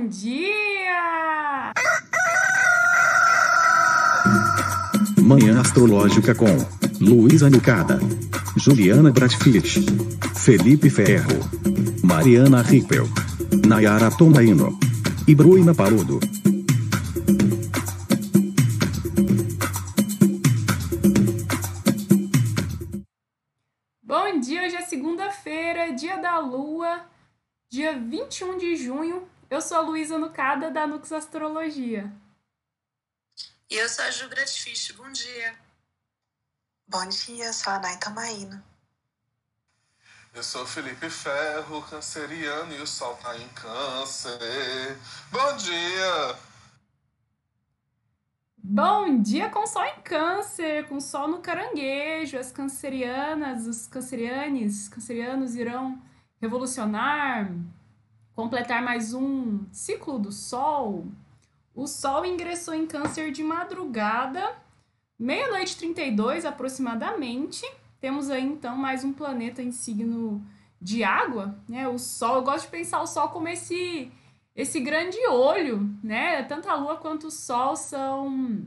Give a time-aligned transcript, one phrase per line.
[0.00, 1.72] Bom dia!
[5.22, 6.46] Manhã Astrológica com
[6.98, 7.98] Luísa Nucada,
[8.56, 9.84] Juliana Bratfitt,
[10.36, 11.38] Felipe Ferro,
[12.02, 13.06] Mariana Rippel,
[13.68, 14.78] Nayara Tomaino
[15.28, 16.18] e Bruna Paludo.
[24.02, 27.04] Bom dia, hoje é segunda-feira, dia da lua,
[27.68, 29.28] dia 21 de junho.
[29.50, 32.12] Eu sou a Luísa Nucada, da Nux Astrologia.
[33.68, 34.92] E eu sou a Ju Gratfish.
[34.92, 35.58] Bom dia.
[36.86, 38.62] Bom dia, sou a Naita Maíno.
[40.32, 44.96] Eu sou Felipe Ferro, canceriano, e o sol tá em câncer.
[45.32, 46.38] Bom dia!
[48.56, 52.38] Bom dia com sol em câncer, com sol no caranguejo.
[52.38, 56.00] As cancerianas, os cancerianes, cancerianos irão
[56.40, 57.50] revolucionar,
[58.40, 61.04] completar mais um ciclo do sol.
[61.74, 64.56] O sol ingressou em câncer de madrugada,
[65.18, 67.70] meia-noite 32 aproximadamente.
[68.00, 70.42] Temos aí então mais um planeta em signo
[70.80, 71.86] de água, né?
[71.86, 74.10] O sol, eu gosto de pensar o sol como esse
[74.56, 76.42] esse grande olho, né?
[76.44, 78.64] Tanto a lua quanto o sol são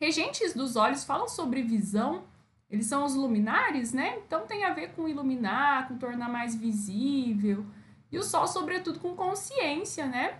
[0.00, 2.24] regentes dos olhos, falam sobre visão.
[2.70, 4.18] Eles são os luminares, né?
[4.26, 7.66] Então tem a ver com iluminar, com tornar mais visível.
[8.14, 10.38] E o sol, sobretudo, com consciência, né?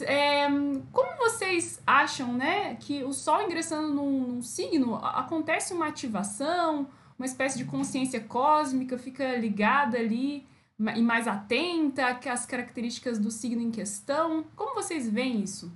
[0.00, 0.46] É,
[0.90, 7.26] como vocês acham, né, que o Sol ingressando num, num, signo acontece uma ativação, uma
[7.26, 10.48] espécie de consciência cósmica fica ligada ali
[10.78, 14.44] e mais atenta às características do signo em questão?
[14.56, 15.70] Como vocês veem isso?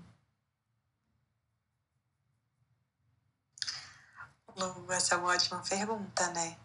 [4.88, 6.56] Essa é uma ótima pergunta, né?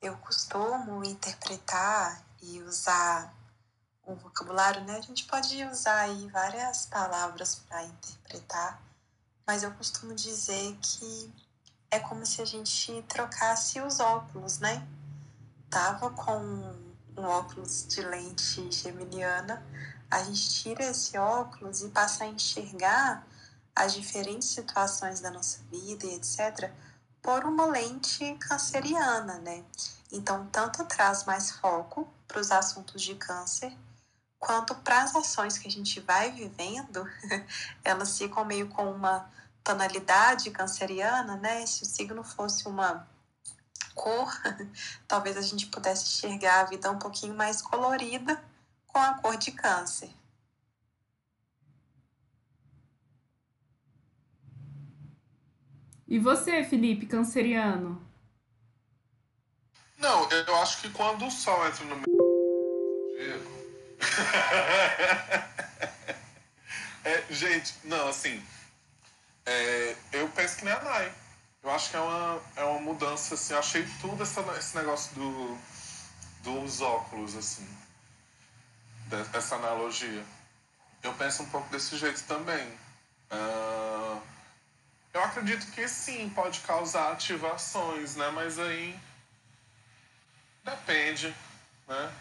[0.00, 3.34] Eu costumo interpretar e usar
[4.06, 4.96] o vocabulário, né?
[4.96, 8.80] A gente pode usar aí várias palavras para interpretar,
[9.46, 11.32] mas eu costumo dizer que
[11.90, 14.86] é como se a gente trocasse os óculos, né?
[15.68, 16.38] Tava com
[17.16, 19.64] um óculos de lente geminiana,
[20.10, 23.26] a gente tira esse óculos e passa a enxergar
[23.74, 26.72] as diferentes situações da nossa vida e etc.
[27.20, 29.64] por uma lente canceriana, né?
[30.12, 33.76] Então, tanto traz mais foco para os assuntos de câncer,
[34.38, 37.04] quanto para as ações que a gente vai vivendo,
[37.84, 39.30] elas ficam meio com uma
[39.62, 41.66] tonalidade canceriana, né?
[41.66, 43.06] Se o signo fosse uma
[43.94, 44.30] cor,
[45.08, 48.42] talvez a gente pudesse enxergar a vida um pouquinho mais colorida
[48.86, 50.10] com a cor de câncer.
[56.06, 58.00] E você, Felipe, canceriano?
[59.98, 63.55] Não, eu acho que quando o sol entra no meio
[67.04, 68.42] é, gente, não, assim.
[69.44, 71.12] É, eu penso que nem a Nai.
[71.62, 73.52] Eu acho que é uma, é uma mudança, assim.
[73.52, 75.58] Eu achei tudo essa, esse negócio do,
[76.42, 77.66] dos óculos, assim.
[79.06, 80.24] Dessa analogia.
[81.02, 82.66] Eu penso um pouco desse jeito também.
[83.30, 84.20] Uh,
[85.14, 88.30] eu acredito que sim, pode causar ativações, né?
[88.30, 88.98] Mas aí.
[90.64, 91.34] Depende,
[91.86, 92.12] né?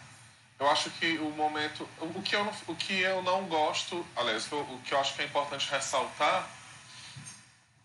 [0.59, 1.87] Eu acho que o momento.
[1.99, 4.05] O que eu não, o que eu não gosto.
[4.15, 6.47] Aliás, o que eu acho que é importante ressaltar.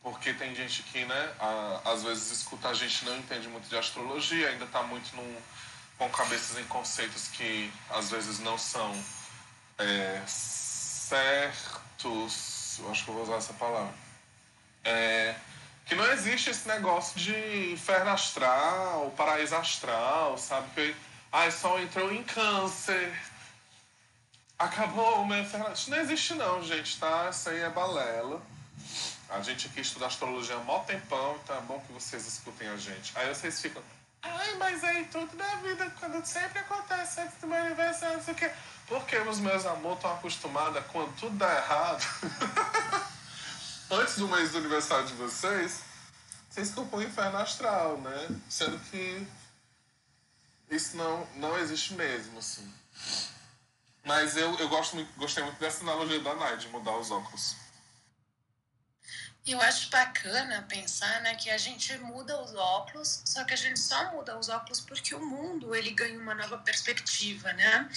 [0.03, 3.77] Porque tem gente que, né, a, às vezes escuta a gente não entende muito de
[3.77, 5.37] astrologia, ainda está muito num,
[5.99, 8.91] com cabeças em conceitos que às vezes não são
[9.77, 11.19] é, certos.
[12.79, 13.93] Eu acho que eu vou usar essa palavra.
[14.85, 15.35] É,
[15.85, 20.71] que não existe esse negócio de inferno astral, paraíso astral, sabe?
[20.75, 20.97] Que,
[21.33, 23.17] Ai, Sol entrou em câncer.
[24.59, 25.43] Acabou o meu.
[25.43, 27.29] Isso não existe não, gente, tá?
[27.31, 28.43] Isso aí é balela.
[29.29, 32.77] A gente aqui estuda astrologia há mó tempão, então é bom que vocês escutem a
[32.77, 33.13] gente.
[33.17, 33.81] Aí vocês ficam,
[34.23, 38.35] ai, mas aí tudo na vida, quando sempre acontece antes do meu aniversário, não sei
[38.35, 38.51] o quê.
[38.89, 42.05] Porque os meus amores estão acostumados quando tudo dá errado.
[43.89, 45.83] antes do mês do aniversário de vocês,
[46.51, 48.29] vocês compõem inferno astral, né?
[48.49, 49.25] Sendo que
[50.71, 52.73] isso não, não existe mesmo, assim.
[54.05, 57.57] Mas eu, eu gosto muito, gostei muito dessa analogia da Nai, de mudar os óculos.
[59.47, 63.81] Eu acho bacana pensar né, que a gente muda os óculos, só que a gente
[63.81, 67.89] só muda os óculos porque o mundo ele ganha uma nova perspectiva, né?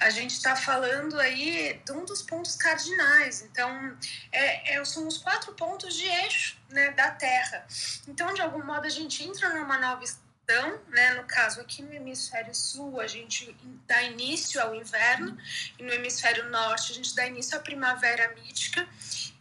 [0.00, 3.96] A gente está falando aí de um dos pontos cardinais, então
[4.32, 7.64] é, é, são os quatro pontos de eixo né, da Terra.
[8.08, 10.02] Então, de algum modo, a gente entra numa nova
[10.48, 11.14] estação, né?
[11.14, 13.54] No caso aqui no hemisfério sul, a gente
[13.86, 15.36] dá início ao inverno
[15.78, 18.88] e no hemisfério norte a gente dá início à primavera mítica.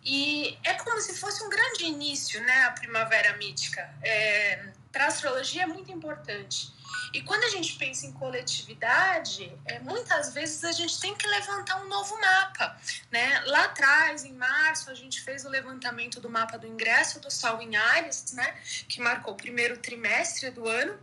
[0.04, 2.66] E é como se fosse um grande início, né?
[2.66, 3.90] A primavera mítica.
[4.04, 6.76] É, Para a astrologia é muito importante.
[7.14, 11.82] E quando a gente pensa em coletividade, é, muitas vezes a gente tem que levantar
[11.82, 12.80] um novo mapa.
[13.12, 13.42] Né?
[13.46, 17.62] Lá atrás, em março, a gente fez o levantamento do mapa do ingresso do Sol
[17.62, 18.56] em Ares, né?
[18.88, 21.00] que marcou o primeiro trimestre do ano.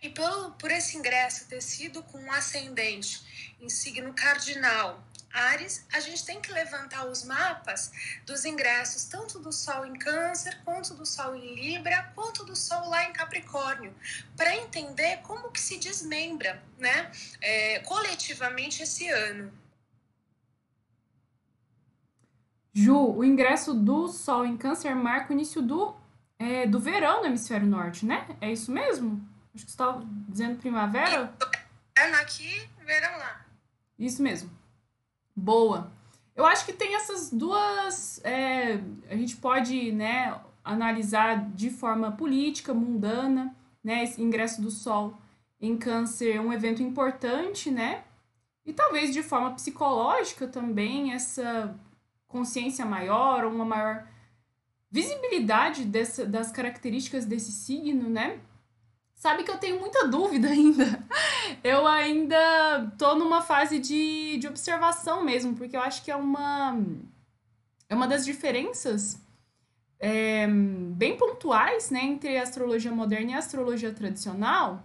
[0.00, 5.02] E por, por esse ingresso ter sido com um ascendente em signo cardinal
[5.32, 7.92] Ares, a gente tem que levantar os mapas
[8.26, 12.88] dos ingressos, tanto do Sol em Câncer, quanto do Sol em Libra, quanto do Sol
[12.88, 13.94] lá em Capricórnio,
[14.36, 17.10] para entender como que se desmembra, né,
[17.40, 19.52] é, coletivamente esse ano.
[22.72, 25.96] Ju, o ingresso do Sol em Câncer marca o início do,
[26.38, 28.36] é, do verão no hemisfério norte, né?
[28.40, 29.26] É isso mesmo?
[29.52, 31.34] Acho que você estava dizendo primavera?
[31.98, 33.44] Ano aqui, verão lá.
[33.98, 34.57] Isso mesmo.
[35.38, 35.92] Boa.
[36.34, 38.20] Eu acho que tem essas duas.
[38.24, 44.02] É, a gente pode né, analisar de forma política, mundana, né?
[44.02, 45.16] Esse ingresso do Sol
[45.60, 48.02] em Câncer um evento importante, né?
[48.66, 51.78] E talvez de forma psicológica também, essa
[52.26, 54.06] consciência maior, uma maior
[54.90, 58.40] visibilidade dessa, das características desse signo, né?
[59.18, 61.04] Sabe que eu tenho muita dúvida ainda.
[61.64, 66.78] Eu ainda tô numa fase de, de observação mesmo, porque eu acho que é uma,
[67.88, 69.20] é uma das diferenças
[69.98, 74.84] é, bem pontuais né, entre a astrologia moderna e a astrologia tradicional.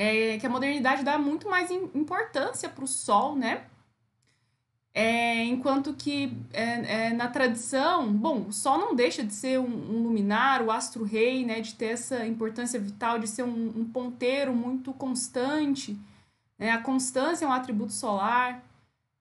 [0.00, 3.66] É que a modernidade dá muito mais importância para o Sol, né?
[4.94, 9.64] É, enquanto que é, é, na tradição, bom, o Sol não deixa de ser um,
[9.64, 14.52] um luminar, o astro-rei, né, de ter essa importância vital, de ser um, um ponteiro
[14.52, 15.96] muito constante.
[16.58, 16.70] Né?
[16.70, 18.64] A constância é um atributo solar,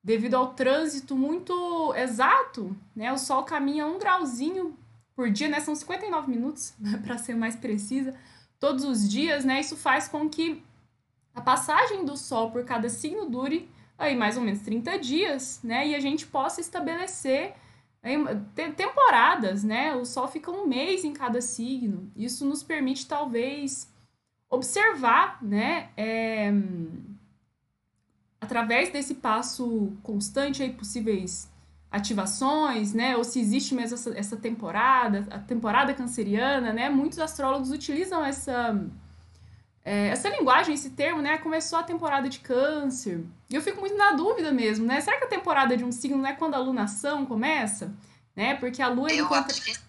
[0.04, 3.12] devido ao trânsito muito exato, né?
[3.12, 4.74] O Sol caminha um grauzinho
[5.14, 5.60] por dia, né?
[5.60, 6.74] São 59 minutos,
[7.04, 8.16] para ser mais precisa,
[8.58, 9.60] todos os dias, né?
[9.60, 10.64] Isso faz com que
[11.36, 15.88] a passagem do Sol por cada signo dure aí mais ou menos 30 dias, né?
[15.88, 17.54] E a gente possa estabelecer
[18.04, 18.18] aí,
[18.76, 19.96] temporadas, né?
[19.96, 22.12] O Sol fica um mês em cada signo.
[22.16, 23.92] Isso nos permite, talvez,
[24.50, 25.90] observar, né?
[25.98, 26.52] É,
[28.40, 31.52] através desse passo constante aí, possíveis
[31.90, 33.18] ativações, né?
[33.18, 36.90] Ou se existe mesmo essa, essa temporada, a temporada canceriana, né?
[36.90, 38.80] Muitos astrólogos utilizam essa
[39.88, 41.38] é, essa linguagem, esse termo, né?
[41.38, 43.24] Começou a temporada de câncer.
[43.50, 45.00] E eu fico muito na dúvida mesmo, né?
[45.00, 47.96] Será que a temporada de um signo não é quando a lunação começa?
[48.36, 48.56] Né?
[48.56, 49.10] Porque a lua...
[49.10, 49.50] Eu enquanto...
[49.52, 49.80] acho que...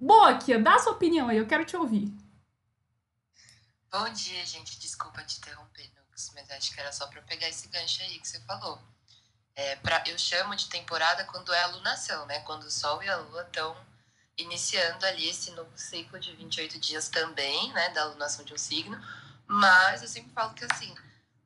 [0.00, 2.12] Boa, Kia, dá a sua opinião aí, eu quero te ouvir.
[3.92, 4.76] Bom dia, gente.
[4.80, 8.26] Desculpa te interromper, Nux, mas acho que era só para pegar esse gancho aí que
[8.26, 8.76] você falou.
[9.54, 12.40] É, pra, eu chamo de temporada quando é a lunação, né?
[12.40, 13.76] Quando o Sol e a Lua estão
[14.36, 17.90] iniciando ali esse novo ciclo de 28 dias também, né?
[17.90, 19.00] Da lunação de um signo
[19.48, 20.94] mas eu sempre falo que assim,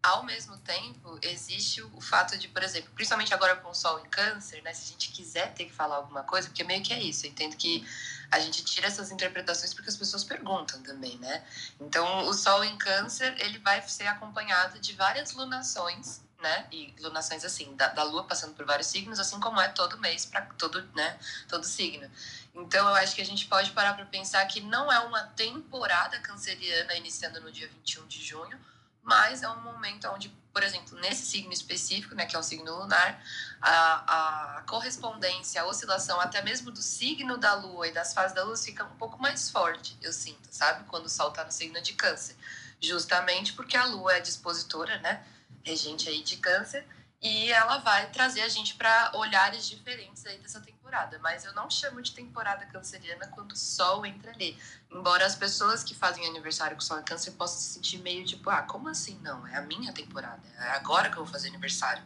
[0.03, 4.09] ao mesmo tempo, existe o fato de, por exemplo, principalmente agora com o Sol em
[4.09, 4.75] Câncer, né?
[4.75, 7.31] Se a gente quiser ter que falar alguma coisa, porque meio que é isso, eu
[7.31, 7.87] entendo que
[8.29, 11.45] a gente tira essas interpretações porque as pessoas perguntam também, né?
[11.81, 16.67] Então, o Sol em Câncer, ele vai ser acompanhado de várias lunações, né?
[16.73, 20.27] E lunações assim, da, da Lua passando por vários signos, assim como é todo mês
[20.27, 21.17] para todo, né?
[21.49, 22.11] Todo signo.
[22.55, 26.19] Então, eu acho que a gente pode parar para pensar que não é uma temporada
[26.21, 28.59] canceriana iniciando no dia 21 de junho,
[29.03, 32.79] mas é um momento onde, por exemplo, nesse signo específico, né, que é o signo
[32.79, 33.21] lunar,
[33.61, 38.45] a, a correspondência, a oscilação até mesmo do signo da lua e das fases da
[38.45, 40.85] lua fica um pouco mais forte, eu sinto, sabe?
[40.85, 42.37] Quando o sol está no signo de câncer.
[42.81, 45.25] Justamente porque a lua é dispositora, né?
[45.65, 46.87] Regente aí de câncer,
[47.23, 51.21] e ela vai trazer a gente para olhares diferentes aí dessa temporada.
[51.21, 54.59] Mas eu não chamo de temporada canceriana quando o sol entra ali.
[54.91, 58.25] Embora as pessoas que fazem aniversário com o sol em câncer possam se sentir meio
[58.27, 59.47] tipo, ah, como assim não?
[59.47, 62.03] É a minha temporada, é agora que eu vou fazer aniversário.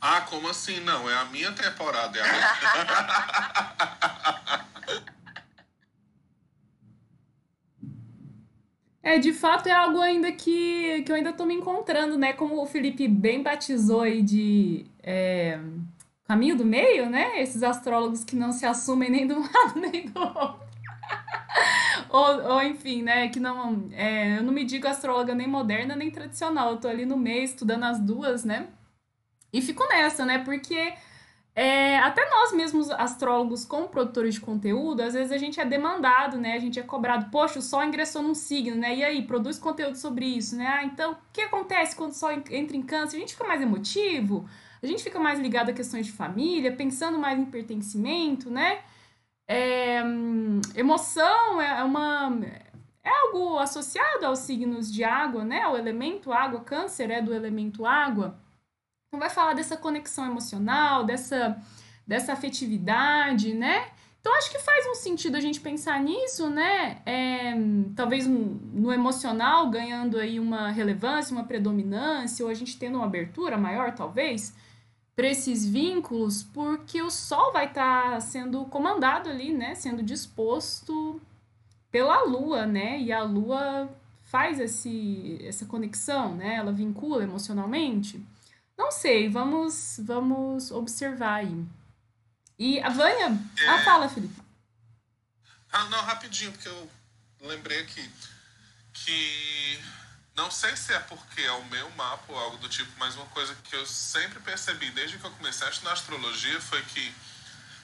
[0.00, 1.10] Ah, como assim não?
[1.10, 2.18] É a minha temporada.
[2.18, 2.42] É a minha...
[9.02, 12.32] É, de fato é algo ainda que, que eu ainda tô me encontrando, né?
[12.32, 15.58] Como o Felipe bem batizou aí de é,
[16.24, 17.40] caminho do meio, né?
[17.42, 20.60] Esses astrólogos que não se assumem nem do lado nem do outro.
[22.08, 23.28] ou, ou, enfim, né?
[23.28, 23.88] Que não.
[23.92, 26.70] É, eu não me digo astróloga nem moderna nem tradicional.
[26.70, 28.68] Eu tô ali no meio estudando as duas, né?
[29.52, 30.38] E fico nessa, né?
[30.38, 30.94] Porque
[31.54, 36.38] é, até nós mesmos, astrólogos, como produtores de conteúdo, às vezes a gente é demandado,
[36.38, 36.54] né?
[36.54, 38.96] A gente é cobrado, poxa, o Sol ingressou num signo, né?
[38.96, 40.66] E aí, produz conteúdo sobre isso, né?
[40.66, 43.16] Ah, então, o que acontece quando o Sol entra em câncer?
[43.16, 44.48] A gente fica mais emotivo,
[44.82, 48.80] a gente fica mais ligado a questões de família, pensando mais em pertencimento, né?
[49.46, 50.02] É,
[50.74, 52.30] emoção é, é uma
[53.04, 55.66] é algo associado aos signos de água, né?
[55.68, 58.38] O elemento água, câncer é do elemento água.
[59.12, 61.62] Então vai falar dessa conexão emocional, dessa,
[62.06, 63.90] dessa afetividade, né?
[64.18, 67.02] Então acho que faz um sentido a gente pensar nisso, né?
[67.04, 67.52] É,
[67.94, 73.58] talvez no emocional ganhando aí uma relevância, uma predominância, ou a gente tendo uma abertura
[73.58, 74.56] maior, talvez,
[75.14, 79.74] para esses vínculos, porque o Sol vai estar tá sendo comandado ali, né?
[79.74, 81.20] Sendo disposto
[81.90, 82.98] pela Lua, né?
[82.98, 86.54] E a Lua faz esse, essa conexão, né?
[86.54, 88.31] Ela vincula emocionalmente.
[88.82, 91.64] Não sei, vamos, vamos observar aí.
[92.58, 93.30] E a Vânia.
[93.56, 93.68] É...
[93.68, 94.34] Ah, fala, Felipe.
[95.72, 96.90] Ah, não, rapidinho, porque eu
[97.42, 98.10] lembrei aqui
[98.92, 99.80] que.
[100.34, 103.26] Não sei se é porque é o meu mapa ou algo do tipo, mas uma
[103.26, 107.14] coisa que eu sempre percebi desde que eu comecei a estudar astrologia foi que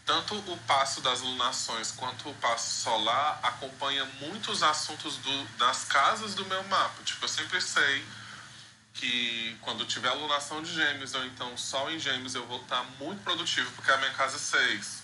[0.05, 6.35] tanto o passo das lunações quanto o passo solar acompanha muitos assuntos do, das casas
[6.35, 7.05] do meu mapa.
[7.05, 8.05] Tipo, eu sempre sei
[8.99, 13.23] que quando tiver alunação de gêmeos ou então sol em gêmeos eu vou estar muito
[13.23, 15.02] produtivo porque a minha casa é 6.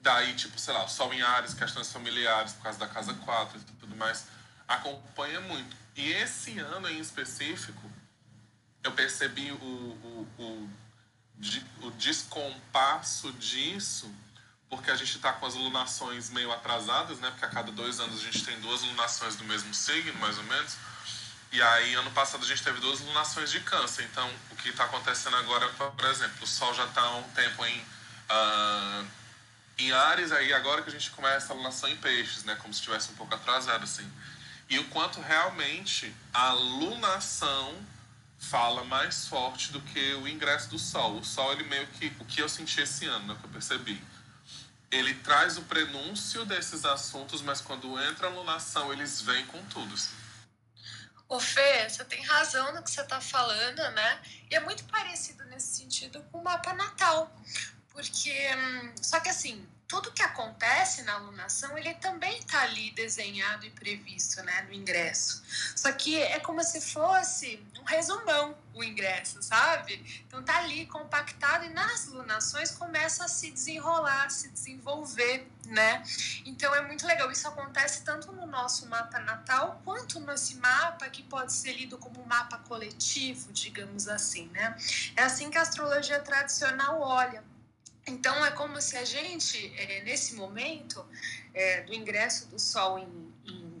[0.00, 3.72] Daí, tipo, sei lá, sol em Ares, questões familiares por causa da casa 4 e
[3.80, 4.26] tudo mais,
[4.68, 5.76] acompanha muito.
[5.96, 7.90] E esse ano em específico,
[8.84, 10.70] eu percebi o, o, o,
[11.82, 14.08] o descompasso disso
[14.68, 17.30] porque a gente está com as lunações meio atrasadas, né?
[17.30, 20.44] Porque a cada dois anos a gente tem duas lunações do mesmo signo, mais ou
[20.44, 20.76] menos.
[21.56, 24.06] E aí, ano passado, a gente teve duas lunações de câncer.
[24.12, 27.64] Então, o que está acontecendo agora, por exemplo, o Sol já está há um tempo
[27.64, 29.06] em, uh,
[29.78, 32.56] em Ares, aí agora que a gente começa a lunação em Peixes, né?
[32.56, 34.06] Como se estivesse um pouco atrasado, assim.
[34.68, 37.74] E o quanto realmente a lunação
[38.38, 41.20] fala mais forte do que o ingresso do Sol.
[41.20, 42.14] O Sol, ele meio que...
[42.20, 44.04] O que eu senti esse ano, né, que eu percebi.
[44.90, 49.94] Ele traz o prenúncio desses assuntos, mas quando entra a lunação, eles vêm com tudo,
[49.94, 50.25] assim.
[51.28, 54.22] Ô Fê, você tem razão no que você está falando, né?
[54.50, 57.34] E é muito parecido nesse sentido com o mapa natal.
[57.88, 63.64] Porque, hum, só que assim, tudo que acontece na alunação, ele também está ali desenhado
[63.66, 65.42] e previsto, né, no ingresso.
[65.74, 70.22] Só que é como se fosse um resumão o ingresso, sabe?
[70.26, 76.02] Então tá ali compactado e nas lunações começa a se desenrolar, a se desenvolver, né?
[76.44, 77.30] Então é muito legal.
[77.30, 82.22] Isso acontece tanto no nosso mapa natal quanto nesse mapa que pode ser lido como
[82.22, 84.76] um mapa coletivo, digamos assim, né?
[85.16, 87.42] É assim que a astrologia tradicional olha
[88.06, 91.04] então, é como se a gente, é, nesse momento
[91.52, 93.34] é, do ingresso do Sol em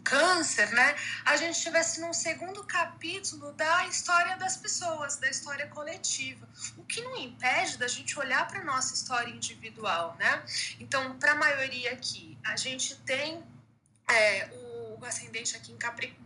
[0.06, 0.94] Câncer, né,
[1.24, 6.48] a gente estivesse num segundo capítulo da história das pessoas, da história coletiva.
[6.76, 10.44] O que não impede da gente olhar para nossa história individual, né?
[10.78, 13.44] Então, para a maioria aqui, a gente tem
[14.08, 14.48] é,
[14.98, 16.25] o ascendente aqui em Capricórnio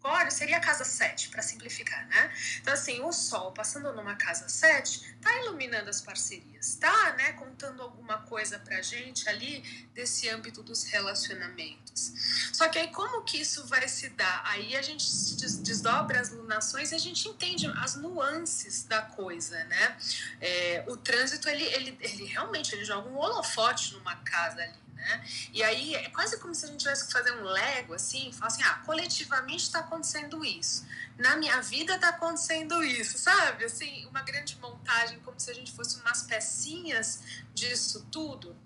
[0.00, 2.32] Capricórnio seria a casa 7, para simplificar, né?
[2.60, 7.32] Então, assim, o Sol passando numa casa 7 tá iluminando as parcerias, tá, né?
[7.34, 9.60] Contando alguma coisa pra gente ali
[9.94, 12.12] desse âmbito dos relacionamentos.
[12.52, 14.42] Só que aí, como que isso vai se dar?
[14.46, 15.04] Aí a gente
[15.36, 19.98] desdobra as lunações e a gente entende as nuances da coisa, né?
[20.40, 25.24] É, o trânsito, ele, ele, ele realmente ele joga um holofote numa casa ali né?
[25.52, 28.48] E aí é quase como se a gente tivesse que fazer um lego assim, falar
[28.48, 30.86] assim, ah, coletivamente está acontecendo isso,
[31.18, 33.64] na minha vida está acontecendo isso, sabe?
[33.64, 37.22] Assim, uma grande montagem, como se a gente fosse umas pecinhas
[37.54, 38.56] disso tudo.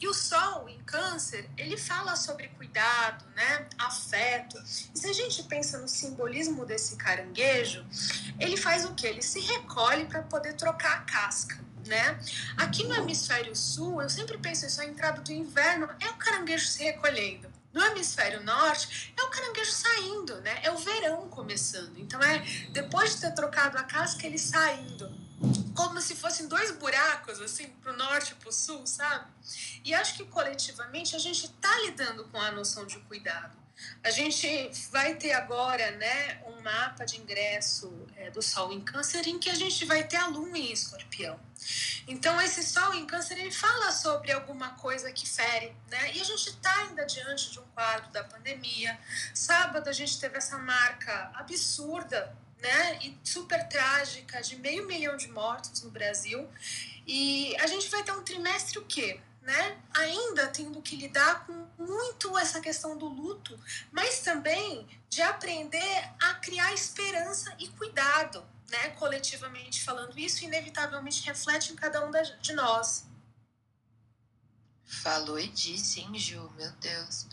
[0.00, 3.68] E o Sol em Câncer, ele fala sobre cuidado, né?
[3.78, 4.60] Afeto.
[4.92, 7.86] E se a gente pensa no simbolismo desse caranguejo,
[8.40, 9.06] ele faz o quê?
[9.06, 12.18] Ele se recolhe para poder trocar a casca né?
[12.56, 16.66] Aqui no hemisfério sul, eu sempre penso isso, a entrada do inverno é o caranguejo
[16.66, 17.48] se recolhendo.
[17.72, 20.60] No hemisfério norte, é o caranguejo saindo, né?
[20.62, 21.98] É o verão começando.
[21.98, 25.10] Então, é depois de ter trocado a casca, ele saindo.
[25.74, 29.26] Como se fossem dois buracos, assim, pro norte e pro sul, sabe?
[29.84, 33.61] E acho que coletivamente a gente tá lidando com a noção de cuidado.
[34.02, 39.26] A gente vai ter agora né, um mapa de ingresso é, do Sol em Câncer
[39.26, 41.38] em que a gente vai ter a Lua em Escorpião.
[42.08, 46.14] Então, esse Sol em Câncer ele fala sobre alguma coisa que fere, né?
[46.14, 48.98] E a gente está ainda diante de um quadro da pandemia.
[49.32, 55.28] Sábado a gente teve essa marca absurda né, e super trágica de meio milhão de
[55.28, 56.48] mortos no Brasil.
[57.06, 59.20] E a gente vai ter um trimestre o quê?
[59.42, 59.82] Né?
[59.92, 63.58] Ainda tendo que lidar com muito essa questão do luto,
[63.90, 68.90] mas também de aprender a criar esperança e cuidado, né?
[68.90, 73.04] Coletivamente falando, isso inevitavelmente reflete em cada um de nós.
[74.84, 76.48] Falou e disse, hein, Ju?
[76.56, 77.26] Meu Deus.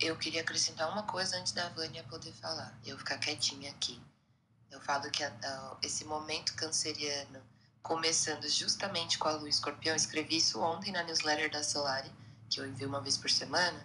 [0.00, 2.76] Eu queria acrescentar uma coisa antes da Vânia poder falar.
[2.84, 4.00] Eu ficar quietinha aqui.
[4.70, 5.22] Eu falo que
[5.82, 7.42] esse momento canceriano
[7.88, 9.96] começando justamente com a lua escorpião.
[9.96, 12.12] escrevi isso ontem na newsletter da Solari,
[12.50, 13.82] que eu envio uma vez por semana.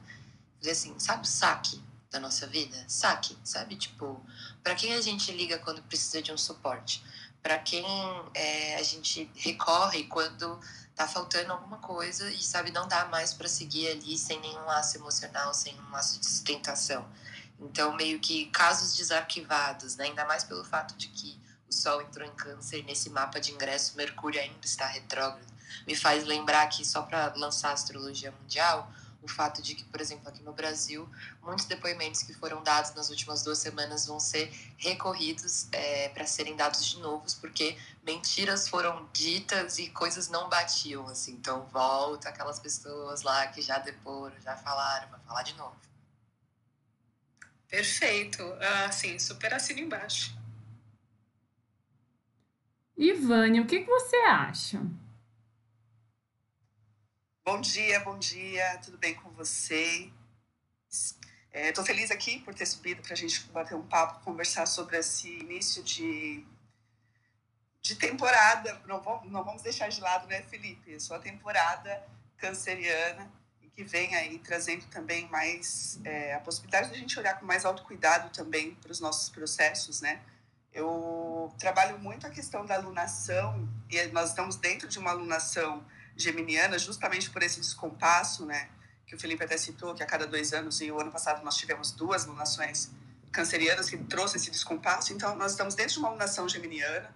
[0.57, 1.81] Falei assim, sabe o saque
[2.11, 2.83] da nossa vida?
[2.85, 3.77] Saque, sabe?
[3.77, 4.21] Tipo,
[4.61, 7.01] para quem a gente liga quando precisa de um suporte?
[7.41, 7.85] Para quem
[8.33, 10.59] é, a gente recorre quando
[10.93, 14.97] tá faltando alguma coisa e sabe não dá mais para seguir ali sem nenhum laço
[14.97, 17.07] emocional, sem um laço de sustentação.
[17.57, 20.05] Então, meio que casos desarquivados, né?
[20.05, 21.41] ainda mais pelo fato de que
[21.73, 25.51] Sol entrou em Câncer nesse mapa de ingresso, Mercúrio ainda está retrógrado.
[25.87, 28.91] Me faz lembrar que, só para lançar a astrologia mundial,
[29.23, 31.09] o fato de que, por exemplo, aqui no Brasil,
[31.41, 36.55] muitos depoimentos que foram dados nas últimas duas semanas vão ser recorridos é, para serem
[36.55, 41.31] dados de novo, porque mentiras foram ditas e coisas não batiam, assim.
[41.33, 45.75] Então, volta aquelas pessoas lá que já deporam, já falaram, vai falar de novo.
[47.69, 48.43] Perfeito.
[48.61, 50.42] Ah, sim, super assino embaixo.
[52.95, 54.79] Ivânia, o que, que você acha?
[57.43, 60.11] Bom dia, bom dia, tudo bem com vocês?
[61.51, 64.97] Estou é, feliz aqui por ter subido para a gente bater um papo, conversar sobre
[64.97, 66.45] esse início de,
[67.81, 68.79] de temporada.
[68.85, 70.99] Não vamos, não vamos deixar de lado, né, Felipe?
[70.99, 72.01] Sua temporada
[72.37, 73.29] canceriana
[73.61, 77.45] e que vem aí trazendo também mais é, a possibilidade de a gente olhar com
[77.45, 80.21] mais autocuidado também para os nossos processos, né?
[80.73, 85.85] Eu trabalho muito a questão da alunação e nós estamos dentro de uma alunação
[86.17, 88.69] geminiana justamente por esse descompasso, né?
[89.05, 91.55] Que o Felipe até citou, que a cada dois anos, e o ano passado nós
[91.55, 92.89] tivemos duas alunações
[93.31, 95.13] cancerianas que trouxe esse descompasso.
[95.13, 97.13] Então, nós estamos dentro de uma alunação geminiana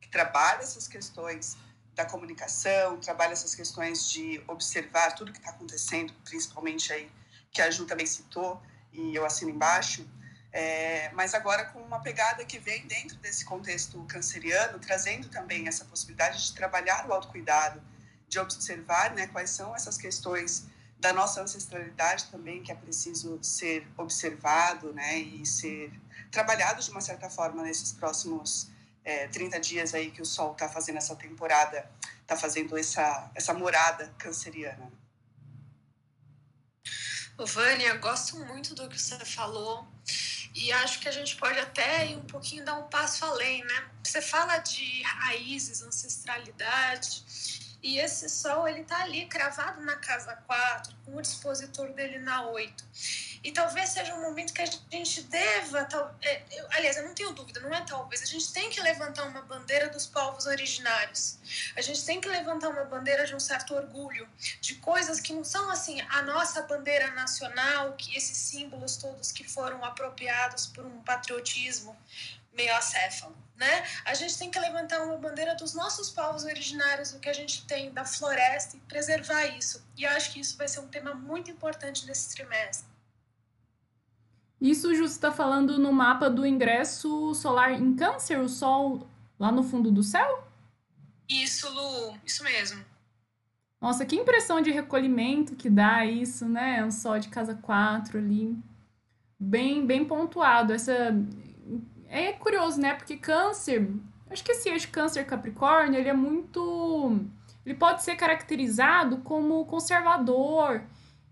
[0.00, 1.56] que trabalha essas questões
[1.94, 7.10] da comunicação, trabalha essas questões de observar tudo que está acontecendo, principalmente aí,
[7.50, 8.60] que a Ju também citou,
[8.92, 10.06] e eu assino embaixo,
[10.52, 15.84] é, mas agora com uma pegada que vem dentro desse contexto canceriano, trazendo também essa
[15.84, 17.82] possibilidade de trabalhar o autocuidado,
[18.28, 20.66] de observar né, quais são essas questões
[20.98, 25.92] da nossa ancestralidade também, que é preciso ser observado né, e ser
[26.30, 28.68] trabalhado de uma certa forma nesses próximos
[29.04, 31.88] é, 30 dias aí que o Sol está fazendo essa temporada,
[32.20, 34.90] está fazendo essa, essa morada canceriana.
[37.46, 39.86] Vânia, gosto muito do que você falou
[40.54, 43.84] e acho que a gente pode até ir um pouquinho dar um passo além, né?
[44.02, 50.94] Você fala de raízes, ancestralidade, e esse sol ele tá ali cravado na casa 4,
[51.04, 52.84] com o dispositor dele na 8.
[53.44, 57.14] E talvez seja um momento que a gente deva, tal, é, eu, aliás, eu não
[57.14, 61.38] tenho dúvida, não é talvez, a gente tem que levantar uma bandeira dos povos originários.
[61.76, 64.28] A gente tem que levantar uma bandeira de um certo orgulho,
[64.60, 69.44] de coisas que não são assim a nossa bandeira nacional, que esses símbolos todos que
[69.44, 71.96] foram apropriados por um patriotismo
[72.58, 73.84] meio acéfalo, né?
[74.04, 77.64] A gente tem que levantar uma bandeira dos nossos povos originários, do que a gente
[77.66, 79.86] tem da floresta e preservar isso.
[79.96, 82.88] E eu acho que isso vai ser um tema muito importante nesse trimestre.
[84.60, 89.62] Isso, Ju, está falando no mapa do ingresso solar em Câncer, o Sol lá no
[89.62, 90.44] fundo do céu?
[91.28, 92.84] Isso, Lu, isso mesmo.
[93.80, 96.84] Nossa, que impressão de recolhimento que dá isso, né?
[96.84, 98.58] Um Sol de casa 4 ali.
[99.38, 100.72] Bem, bem pontuado.
[100.72, 101.14] Essa
[102.08, 102.94] é curioso, né?
[102.94, 103.88] Porque Câncer,
[104.30, 107.20] acho que esse eixo Câncer Capricórnio, ele é muito
[107.64, 110.82] ele pode ser caracterizado como conservador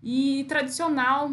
[0.03, 1.31] e tradicional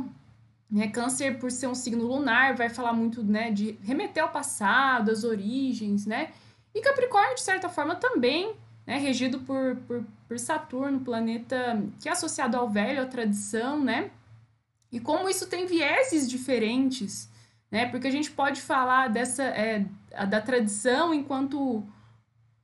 [0.74, 0.88] né?
[0.88, 5.22] Câncer, por ser um signo lunar, vai falar muito né, de remeter ao passado, às
[5.22, 6.32] origens, né?
[6.74, 12.12] E Capricórnio, de certa forma, também, né, regido por, por, por Saturno, planeta que é
[12.12, 14.10] associado ao velho, à tradição, né?
[14.90, 17.30] E como isso tem vieses diferentes,
[17.74, 17.86] né?
[17.86, 19.84] Porque a gente pode falar dessa é,
[20.28, 21.84] da tradição enquanto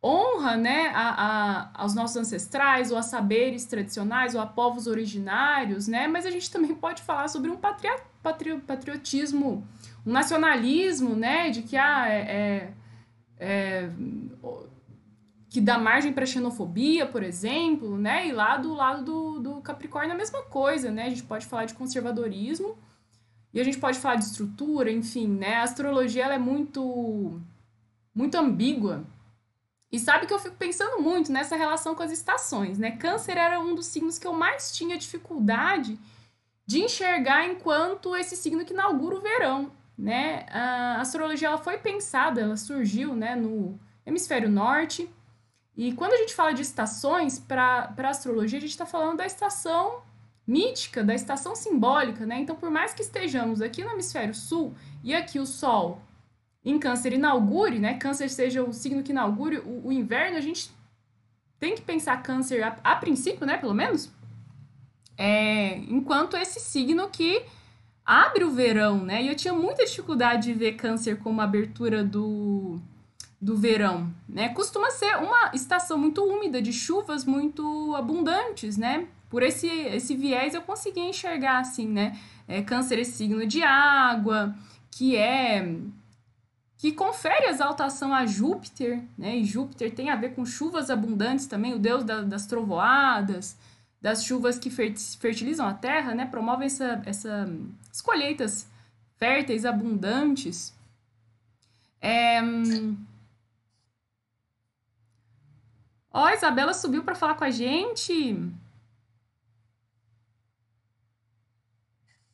[0.01, 5.88] honra né, a, a, aos nossos ancestrais, ou a saberes tradicionais, ou a povos originários,
[5.88, 6.07] né?
[6.07, 7.88] Mas a gente também pode falar sobre um patri,
[8.23, 9.66] patri, patriotismo,
[10.07, 11.51] um nacionalismo, né?
[11.51, 12.73] De que ah, é, é,
[13.40, 13.90] é
[15.49, 18.29] que dá margem para xenofobia, por exemplo, né?
[18.29, 21.07] E lá do lado do, do Capricórnio a mesma coisa, né?
[21.07, 22.79] A gente pode falar de conservadorismo
[23.52, 25.56] e a gente pode falar de estrutura, enfim, né?
[25.56, 27.40] A astrologia ela é muito
[28.14, 29.04] muito ambígua,
[29.92, 32.92] E sabe que eu fico pensando muito nessa relação com as estações, né?
[32.92, 35.98] Câncer era um dos signos que eu mais tinha dificuldade
[36.64, 40.46] de enxergar enquanto esse signo que inaugura o verão, né?
[40.50, 45.10] A astrologia ela foi pensada, ela surgiu, né, no hemisfério norte.
[45.76, 50.02] E quando a gente fala de estações para astrologia, a gente está falando da estação
[50.46, 52.40] mítica, da estação simbólica, né?
[52.40, 56.00] Então, por mais que estejamos aqui no hemisfério sul e aqui o Sol
[56.64, 57.94] em Câncer inaugure, né?
[57.94, 60.70] Câncer seja o signo que inaugure o, o inverno, a gente
[61.59, 63.57] tem que pensar Câncer a, a princípio, né?
[63.57, 64.11] Pelo menos,
[65.16, 67.44] é, enquanto esse signo que
[68.05, 69.22] abre o verão, né?
[69.22, 72.81] E eu tinha muita dificuldade de ver Câncer como abertura do,
[73.40, 74.48] do verão, né?
[74.50, 79.07] Costuma ser uma estação muito úmida, de chuvas muito abundantes, né?
[79.30, 82.18] Por esse, esse viés eu consegui enxergar assim, né?
[82.48, 84.54] É, câncer é signo de água,
[84.90, 85.76] que é
[86.76, 89.36] que confere exaltação a Júpiter, né?
[89.36, 93.56] E Júpiter tem a ver com chuvas abundantes também, o deus da, das trovoadas,
[94.00, 96.24] das chuvas que fertilizam a terra, né?
[96.24, 97.48] Promovem essa, essa,
[97.92, 98.66] as colheitas
[99.18, 100.74] férteis, abundantes.
[102.00, 102.40] É...
[106.10, 108.36] Ó, oh, Isabela subiu para falar com a gente.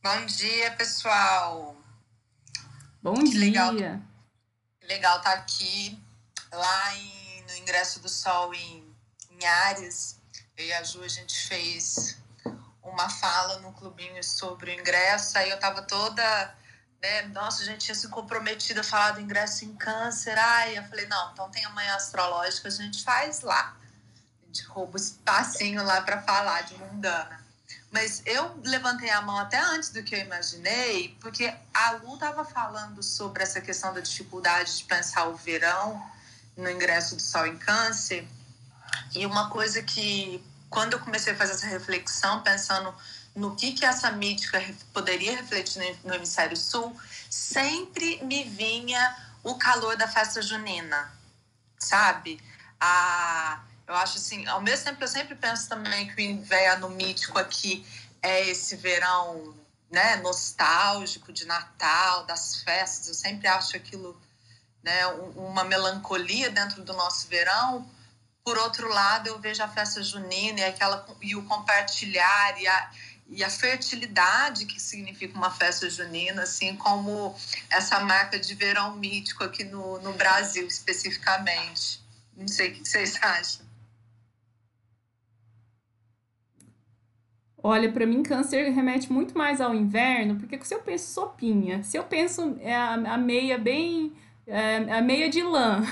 [0.06, 1.76] Bom dia, pessoal.
[3.02, 3.40] Bom que dia.
[3.40, 3.72] Legal,
[4.84, 6.00] legal estar tá aqui,
[6.52, 8.88] lá em, no Ingresso do Sol em,
[9.32, 10.20] em Ares.
[10.56, 12.18] Eu e a Ju, a gente fez
[12.84, 16.54] uma fala no clubinho sobre o ingresso, aí eu tava toda,
[17.02, 20.84] né, nossa, a gente tinha se comprometido a falar do ingresso em câncer, ai, eu
[20.84, 23.76] falei, não, então tem amanhã astrológica, a gente faz lá.
[24.40, 27.45] A gente rouba o espacinho lá para falar de mundana.
[27.96, 32.44] Mas eu levantei a mão até antes do que eu imaginei, porque a Lu estava
[32.44, 36.04] falando sobre essa questão da dificuldade de pensar o verão
[36.54, 38.28] no ingresso do Sol em Câncer.
[39.14, 42.94] E uma coisa que, quando eu comecei a fazer essa reflexão, pensando
[43.34, 46.94] no que, que essa mítica poderia refletir no hemisfério sul,
[47.30, 51.10] sempre me vinha o calor da festa junina,
[51.78, 52.42] sabe?
[52.78, 57.38] A eu acho assim, ao mesmo tempo eu sempre penso também que o inverno mítico
[57.38, 57.86] aqui
[58.20, 59.54] é esse verão,
[59.90, 63.08] né, nostálgico de Natal, das festas.
[63.08, 64.20] Eu sempre acho aquilo,
[64.82, 67.88] né, uma melancolia dentro do nosso verão.
[68.44, 72.90] Por outro lado, eu vejo a festa junina e aquela e o compartilhar e a
[73.28, 77.36] e a fertilidade que significa uma festa junina, assim como
[77.68, 82.00] essa marca de verão mítico aqui no, no Brasil especificamente.
[82.36, 83.65] Não sei o que vocês acham.
[87.62, 91.96] Olha, para mim, câncer remete muito mais ao inverno, porque se eu penso sopinha, se
[91.96, 94.12] eu penso é, a, a meia bem.
[94.48, 95.82] É, a meia de lã,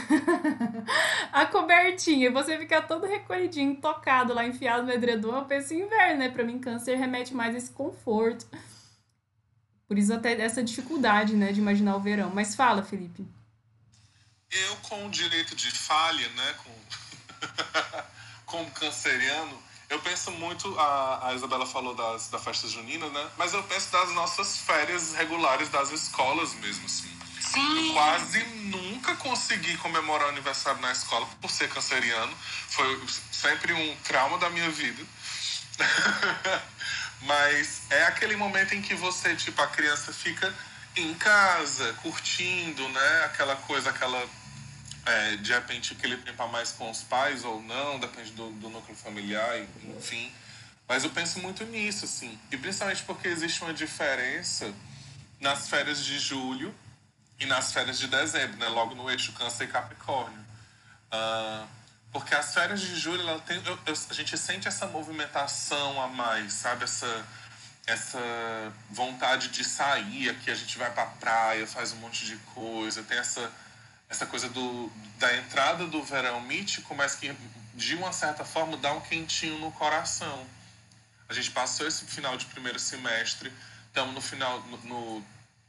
[1.32, 6.20] a cobertinha, você fica todo recolhidinho, tocado lá, enfiado no edredom, eu penso em inverno,
[6.20, 6.28] né?
[6.28, 8.46] Para mim, câncer remete mais a esse conforto.
[9.88, 12.30] Por isso, até essa dificuldade, né, de imaginar o verão.
[12.30, 13.26] Mas fala, Felipe.
[14.50, 16.72] Eu, com o direito de falha, né, com...
[18.46, 23.30] como canceriano, eu penso muito, a, a Isabela falou das, da festa junina, né?
[23.36, 27.14] Mas eu penso das nossas férias regulares das escolas mesmo, assim.
[27.40, 27.88] Sim.
[27.88, 32.34] Eu quase nunca consegui comemorar o aniversário na escola por ser canceriano.
[32.68, 35.04] Foi sempre um trauma da minha vida.
[37.22, 40.52] Mas é aquele momento em que você, tipo, a criança fica
[40.96, 43.24] em casa, curtindo, né?
[43.24, 44.26] Aquela coisa, aquela
[45.06, 48.68] é, de repente aquele tempo a mais com os pais ou não, depende do, do
[48.68, 49.58] núcleo familiar,
[49.96, 50.32] enfim.
[50.88, 52.38] Mas eu penso muito nisso, assim.
[52.50, 54.72] E principalmente porque existe uma diferença
[55.40, 56.74] nas férias de julho
[57.38, 58.68] e nas férias de dezembro, né?
[58.68, 60.40] Logo no eixo Câncer e Capricórnio.
[61.12, 61.66] Uh,
[62.12, 66.06] porque as férias de julho, ela tem, eu, eu, a gente sente essa movimentação a
[66.06, 66.84] mais, sabe?
[66.84, 67.26] Essa,
[67.86, 73.02] essa vontade de sair, aqui a gente vai pra praia, faz um monte de coisa,
[73.02, 73.50] tem essa
[74.14, 77.34] essa coisa do, da entrada do verão mítico, mas que
[77.74, 80.46] de uma certa forma dá um quentinho no coração.
[81.28, 83.52] A gente passou esse final de primeiro semestre,
[83.88, 85.24] estamos no final, no,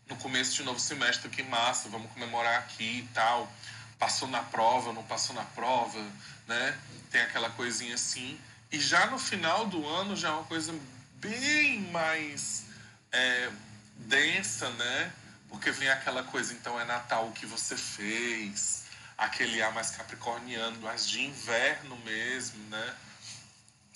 [0.07, 3.51] no começo de novo semestre, que massa, vamos comemorar aqui e tal.
[3.97, 5.99] Passou na prova, não passou na prova,
[6.47, 6.77] né?
[7.09, 8.39] Tem aquela coisinha assim.
[8.71, 10.77] E já no final do ano já é uma coisa
[11.15, 12.65] bem mais
[13.11, 13.49] é,
[13.97, 15.13] densa, né?
[15.55, 18.83] Porque vem aquela coisa, então é Natal o que você fez,
[19.17, 22.95] aquele ar mais capricorniano, mas de inverno mesmo, né?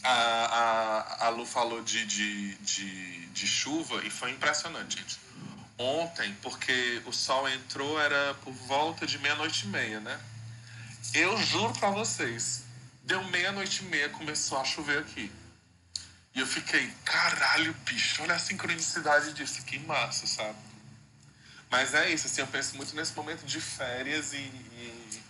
[0.02, 5.19] A, a, a Lu falou de, de, de, de chuva e foi impressionante, gente.
[5.78, 10.17] Ontem, porque o sol entrou, era por volta de meia-noite e meia, né?
[11.13, 12.63] Eu juro para vocês,
[13.04, 15.30] deu meia-noite e meia, começou a chover aqui.
[16.34, 20.69] E eu fiquei, caralho, bicho, olha a sincronicidade disso, que massa, sabe?
[21.70, 25.24] Mas é isso, assim, eu penso muito nesse momento de férias e, e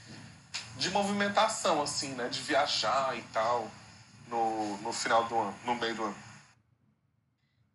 [0.78, 2.30] de movimentação, assim, né?
[2.30, 3.70] De viajar e tal
[4.28, 6.18] no, no final do ano, no meio do ano.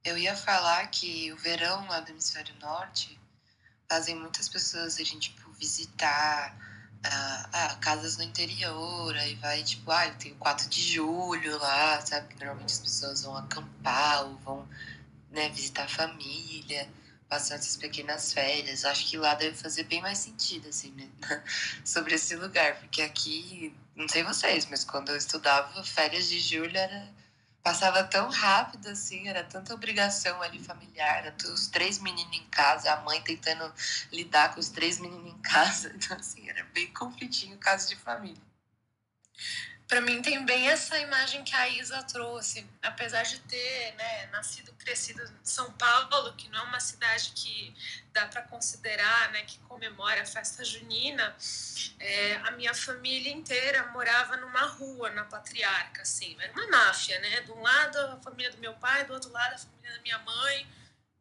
[0.03, 3.19] Eu ia falar que o verão lá do hemisfério norte
[3.89, 6.57] fazem muitas pessoas irem, tipo, visitar
[7.05, 12.01] ah, ah, casas no interior, aí vai, tipo, ah, eu tenho 4 de julho lá,
[12.01, 12.35] sabe?
[12.35, 14.69] Normalmente as pessoas vão acampar ou vão,
[15.31, 16.89] né, visitar a família,
[17.29, 18.85] passar essas pequenas férias.
[18.85, 21.09] Acho que lá deve fazer bem mais sentido, assim, né?
[21.85, 26.77] sobre esse lugar, porque aqui, não sei vocês, mas quando eu estudava, férias de julho
[26.77, 27.13] era
[27.63, 32.93] passava tão rápido assim, era tanta obrigação ali familiar, era os três meninos em casa,
[32.93, 33.73] a mãe tentando
[34.13, 37.97] lidar com os três meninos em casa, então assim, era bem conflitinho o caso de
[37.97, 38.43] família
[39.87, 44.73] para mim tem bem essa imagem que a Isa trouxe, apesar de ter né, nascido
[44.75, 47.75] crescido em São Paulo, que não é uma cidade que
[48.13, 51.37] dá para considerar, né, que comemora a festa junina,
[52.01, 57.41] é, a minha família inteira morava numa rua na Patriarca, assim, era uma máfia, né?
[57.43, 60.19] De um lado a família do meu pai, do outro lado a família da minha
[60.19, 60.67] mãe,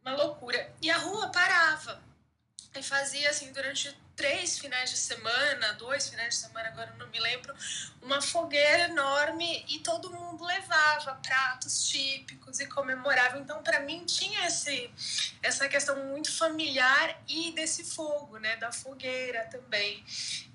[0.02, 0.74] uma loucura.
[0.82, 2.02] E a rua parava.
[2.76, 7.20] E fazia assim durante três finais de semana, dois finais de semana, agora não me
[7.20, 7.54] lembro,
[8.02, 13.38] uma fogueira enorme e todo mundo levava pratos típicos e comemorava.
[13.40, 14.92] Então, para mim, tinha esse,
[15.42, 20.04] essa questão muito familiar e desse fogo, né, da fogueira também.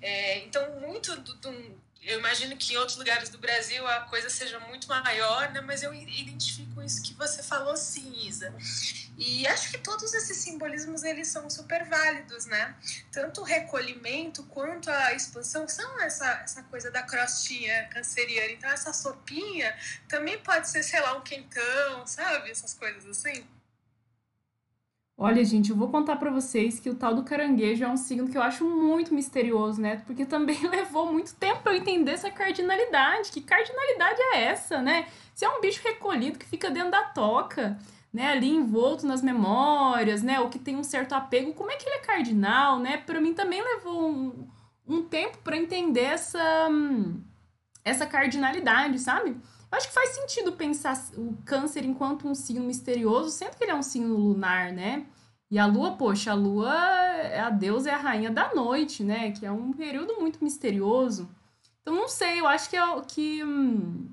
[0.01, 4.29] É, então, muito do, do eu imagino que em outros lugares do Brasil a coisa
[4.29, 5.61] seja muito maior, né?
[5.61, 8.53] mas eu identifico isso que você falou sim, Isa.
[9.17, 12.73] E acho que todos esses simbolismos eles são super válidos, né?
[13.11, 18.51] Tanto o recolhimento quanto a expansão são essa, essa coisa da crostinha canceriana.
[18.53, 22.49] Então essa sopinha também pode ser, sei lá, um quentão, sabe?
[22.49, 23.45] Essas coisas assim.
[25.21, 28.29] Olha, gente, eu vou contar para vocês que o tal do caranguejo é um signo
[28.29, 30.01] que eu acho muito misterioso, né?
[30.05, 33.29] Porque também levou muito tempo para eu entender essa cardinalidade.
[33.29, 35.09] Que cardinalidade é essa, né?
[35.35, 37.77] Se é um bicho recolhido que fica dentro da toca,
[38.13, 41.87] né, ali envolto nas memórias, né, ou que tem um certo apego, como é que
[41.87, 42.95] ele é cardinal, né?
[42.95, 44.47] Para mim também levou um,
[44.87, 46.69] um tempo para entender essa
[47.83, 49.35] essa cardinalidade, sabe?
[49.71, 53.75] Acho que faz sentido pensar o câncer enquanto um signo misterioso, sendo que ele é
[53.75, 55.05] um signo lunar, né?
[55.51, 59.31] E a lua, poxa, a lua é a deusa, é a rainha da noite, né?
[59.31, 61.29] Que é um período muito misterioso.
[61.81, 64.09] Então, não sei, eu acho que, é, que hum,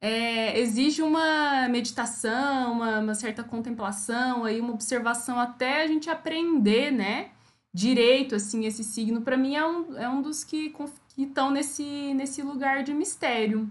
[0.00, 6.92] é, exige uma meditação, uma, uma, certa contemplação, aí uma observação até a gente aprender,
[6.92, 7.30] né?
[7.74, 9.22] Direito, assim, esse signo.
[9.22, 10.74] Para mim é um, é um dos que
[11.18, 13.70] estão nesse, nesse lugar de mistério.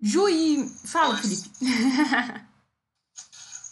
[0.00, 0.68] Juí.
[0.84, 1.44] Fala, pois.
[1.44, 2.46] Felipe.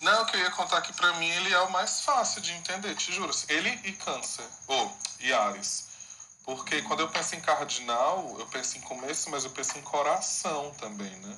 [0.05, 2.95] Não, que eu ia contar que para mim ele é o mais fácil de entender,
[2.95, 3.33] te juro.
[3.49, 5.87] Ele e Câncer, ou oh, e Ares.
[6.45, 10.75] Porque quando eu penso em cardinal, eu penso em começo, mas eu penso em coração
[10.79, 11.37] também, né?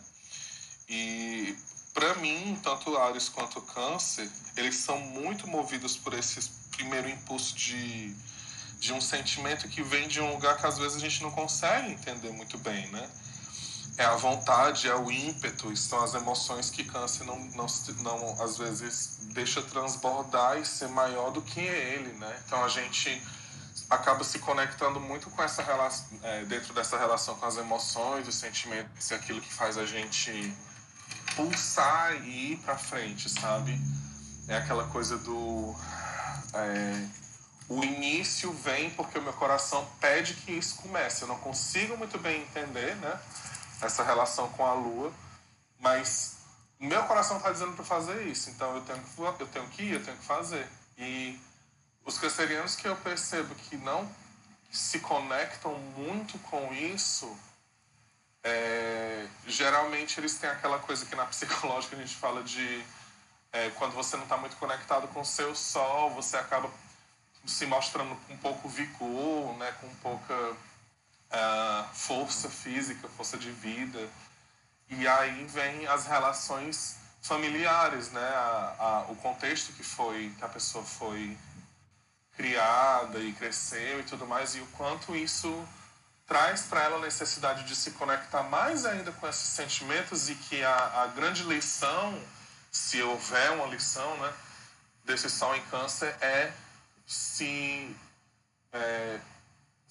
[0.89, 1.57] E
[1.95, 8.13] para mim, tanto Ares quanto Câncer, eles são muito movidos por esse primeiro impulso de,
[8.81, 11.93] de um sentimento que vem de um lugar que às vezes a gente não consegue
[11.93, 13.09] entender muito bem, né?
[13.99, 17.67] É a vontade, é o ímpeto, são as emoções que câncer não, não,
[18.01, 22.43] não às vezes deixa transbordar e ser maior do que ele, né?
[22.45, 23.23] Então a gente
[23.89, 28.35] acaba se conectando muito com essa relação, é, dentro dessa relação com as emoções, os
[28.35, 30.55] sentimentos, e aquilo que faz a gente
[31.35, 33.81] pulsar e ir para frente, sabe?
[34.49, 35.75] É aquela coisa do
[36.53, 37.07] é,
[37.69, 41.23] o início vem porque o meu coração pede que isso comece.
[41.23, 43.19] Eu não consigo muito bem entender, né?
[43.83, 45.13] Essa relação com a lua,
[45.79, 46.37] mas
[46.79, 49.93] meu coração está dizendo para fazer isso, então eu tenho, que, eu tenho que ir,
[49.95, 50.67] eu tenho que fazer.
[50.99, 51.39] E
[52.05, 54.09] os cancerianos que eu percebo que não
[54.71, 57.37] se conectam muito com isso,
[58.45, 62.85] é, geralmente eles têm aquela coisa que na psicológica a gente fala de
[63.53, 66.71] é, quando você não está muito conectado com o seu sol, você acaba
[67.47, 70.57] se mostrando com um pouco vigor, né, com pouca
[71.31, 74.09] uh, força física, força de vida.
[74.89, 78.21] E aí vem as relações familiares, né?
[78.21, 81.37] A, a, o contexto que foi que a pessoa foi
[82.37, 85.67] criada e cresceu e tudo mais e o quanto isso
[86.27, 90.63] traz para ela a necessidade de se conectar mais ainda com esses sentimentos e que
[90.63, 92.21] a, a grande lição,
[92.71, 94.33] se houver uma lição, né,
[95.05, 96.53] desse sol em câncer é
[97.07, 97.97] se
[98.73, 99.21] é,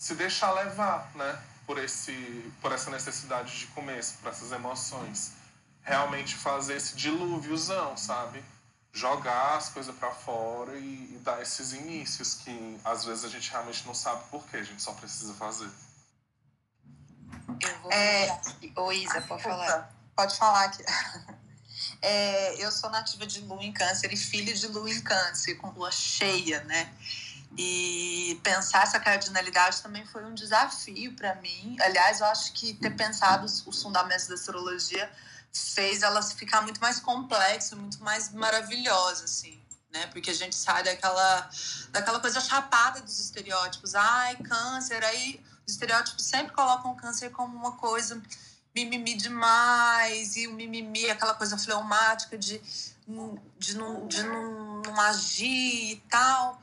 [0.05, 1.41] se deixar levar, né?
[1.65, 2.13] Por, esse,
[2.61, 5.31] por essa necessidade de começo, por essas emoções.
[5.81, 8.45] Realmente fazer esse dilúviozão, sabe?
[8.93, 13.49] Jogar as coisas para fora e, e dar esses inícios que às vezes a gente
[13.49, 15.71] realmente não sabe por quê, a gente só precisa fazer.
[17.59, 17.91] Eu vou.
[17.91, 18.41] É...
[18.75, 19.91] Ô, Isa, pode falar.
[20.15, 20.83] Pode falar aqui.
[22.01, 25.71] É, eu sou nativa de Lua em Câncer e filha de Lua em Câncer, com
[25.71, 26.93] Lua cheia, né?
[27.57, 31.77] E pensar essa cardinalidade também foi um desafio para mim.
[31.79, 35.09] Aliás, eu acho que ter pensado os fundamentos da astrologia
[35.53, 40.07] fez ela ficar muito mais complexa, muito mais maravilhosa, assim, né?
[40.07, 41.49] Porque a gente sai daquela,
[41.91, 43.95] daquela coisa chapada dos estereótipos.
[43.95, 48.21] Ai, câncer, aí os estereótipos sempre colocam o câncer como uma coisa
[48.75, 52.61] mimimi demais, e o mimimi, aquela coisa fleumática de,
[53.57, 56.61] de, não, de não, não agir e tal.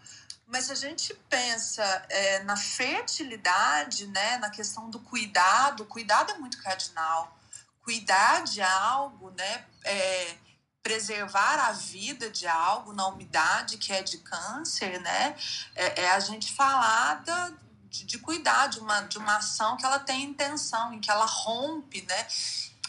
[0.52, 6.36] Mas se a gente pensa é, na fertilidade, né, na questão do cuidado, cuidado é
[6.36, 7.34] muito cardinal.
[7.82, 10.36] Cuidar de algo, né, é,
[10.82, 15.34] preservar a vida de algo na umidade que é de câncer, né,
[15.74, 17.50] é, é a gente falar da,
[17.88, 21.24] de, de, cuidar de uma, de uma ação que ela tem intenção, em que ela
[21.24, 22.26] rompe, né.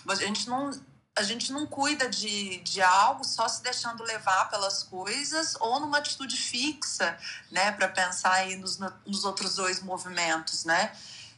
[0.10, 0.70] A gente não
[1.16, 6.00] a gente não cuida de, de algo só se deixando levar pelas coisas ou numa
[6.00, 7.18] atitude fixa,
[7.52, 10.96] né, para pensar aí nos, nos outros dois movimentos, né?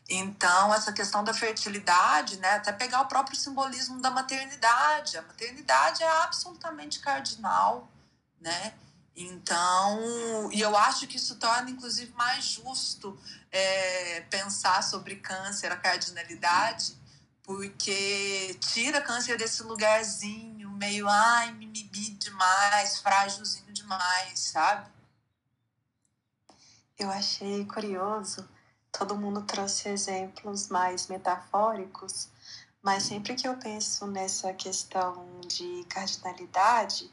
[0.07, 6.03] Então, essa questão da fertilidade, né, até pegar o próprio simbolismo da maternidade, a maternidade
[6.03, 7.89] é absolutamente cardinal,
[8.39, 8.73] né?
[9.15, 13.17] Então, e eu acho que isso torna, inclusive, mais justo
[13.51, 16.95] é, pensar sobre câncer, a cardinalidade,
[17.45, 24.89] porque tira câncer desse lugarzinho, meio, ai, mimimi demais, frágilzinho demais, sabe?
[26.97, 28.49] Eu achei curioso,
[28.91, 32.29] todo mundo trouxe exemplos mais metafóricos,
[32.81, 37.11] mas sempre que eu penso nessa questão de cardinalidade,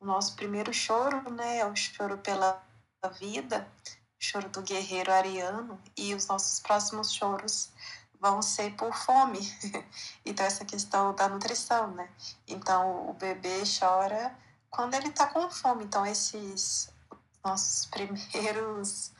[0.00, 2.60] o nosso primeiro choro, né, é o choro pela
[3.20, 3.68] vida,
[4.20, 7.70] o choro do guerreiro ariano, e os nossos próximos choros
[8.20, 9.40] vão ser por fome.
[10.24, 12.08] então, essa questão da nutrição, né?
[12.46, 14.36] Então, o bebê chora
[14.70, 15.84] quando ele tá com fome.
[15.84, 16.90] Então, esses
[17.44, 19.12] nossos primeiros,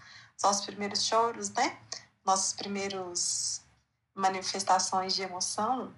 [0.43, 1.79] nossos primeiros choros, né?
[2.25, 3.63] Nossos primeiros
[4.15, 5.95] manifestações de emoção,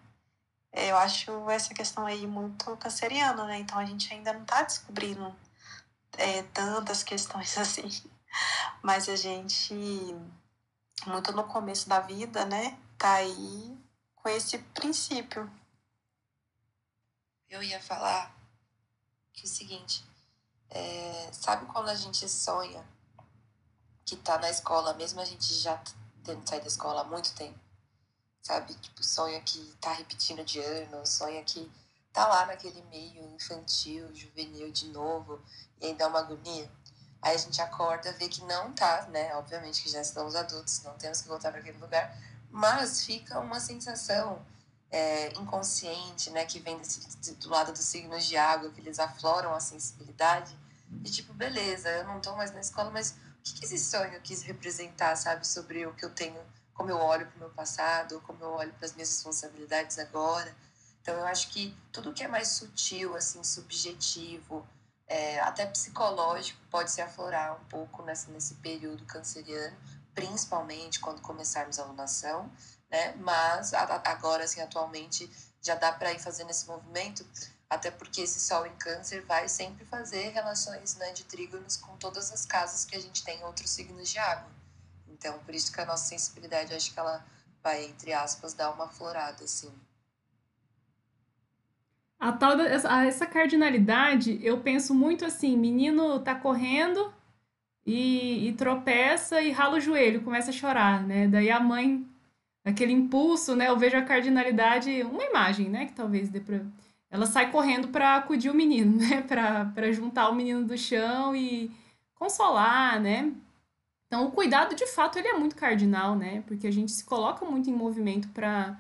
[0.73, 3.59] eu acho essa questão aí muito canceriana, né?
[3.59, 5.35] Então, a gente ainda não tá descobrindo
[6.17, 7.89] é, tantas questões assim.
[8.83, 9.75] Mas a gente,
[11.07, 12.79] muito no começo da vida, né?
[13.01, 13.83] Tá aí
[14.15, 15.51] com esse princípio.
[17.49, 18.39] Eu ia falar
[19.33, 20.05] que é o seguinte,
[20.69, 22.87] é, sabe quando a gente sonha
[24.05, 25.83] que tá na escola, mesmo a gente já
[26.23, 27.59] tendo saído da escola há muito tempo,
[28.43, 28.75] sabe?
[28.75, 31.73] Tipo, sonha que tá repetindo de ano, sonha que
[32.13, 35.41] tá lá naquele meio infantil, juvenil de novo,
[35.81, 36.71] e aí dá uma agonia.
[37.23, 39.35] Aí a gente acorda, vê que não tá, né?
[39.37, 42.15] Obviamente que já estamos adultos, não temos que voltar para aquele lugar,
[42.51, 44.45] mas fica uma sensação
[44.91, 49.55] é, inconsciente, né, que vem desse, do lado dos signos de água, que eles afloram
[49.55, 50.57] a sensibilidade,
[51.05, 54.21] e tipo, beleza, eu não estou mais na escola, mas o que, que esse sonho
[54.21, 56.39] quis representar, sabe, sobre o que eu tenho,
[56.75, 60.55] como eu olho para o meu passado, como eu olho para as minhas responsabilidades agora.
[61.01, 64.67] Então, eu acho que tudo que é mais sutil, assim, subjetivo,
[65.07, 69.77] é, até psicológico, pode se aflorar um pouco nessa, nesse período canceriano,
[70.21, 72.51] principalmente quando começarmos a alunação,
[72.91, 73.15] né?
[73.17, 75.31] Mas agora, assim, atualmente,
[75.63, 77.27] já dá para ir fazendo esse movimento,
[77.69, 82.31] até porque esse Sol em Câncer vai sempre fazer relações né, de trígonos com todas
[82.33, 84.51] as casas que a gente tem outros signos de água.
[85.09, 87.25] Então, por isso que a nossa sensibilidade, acho que ela
[87.63, 89.73] vai, entre aspas, dar uma florada, assim.
[92.19, 97.15] A tal da, essa cardinalidade, eu penso muito assim, menino tá correndo,
[97.87, 101.27] e, e tropeça e rala o joelho, começa a chorar, né?
[101.29, 102.07] Daí a mãe,
[102.65, 103.69] aquele impulso, né?
[103.69, 105.87] Eu vejo a cardinalidade, uma imagem, né?
[105.87, 106.61] Que talvez dê pra...
[107.11, 109.23] Ela sai correndo para acudir o menino, né?
[109.23, 111.71] Para juntar o menino do chão e
[112.15, 113.33] consolar, né?
[114.07, 116.43] Então, o cuidado, de fato, ele é muito cardinal, né?
[116.47, 118.77] Porque a gente se coloca muito em movimento para,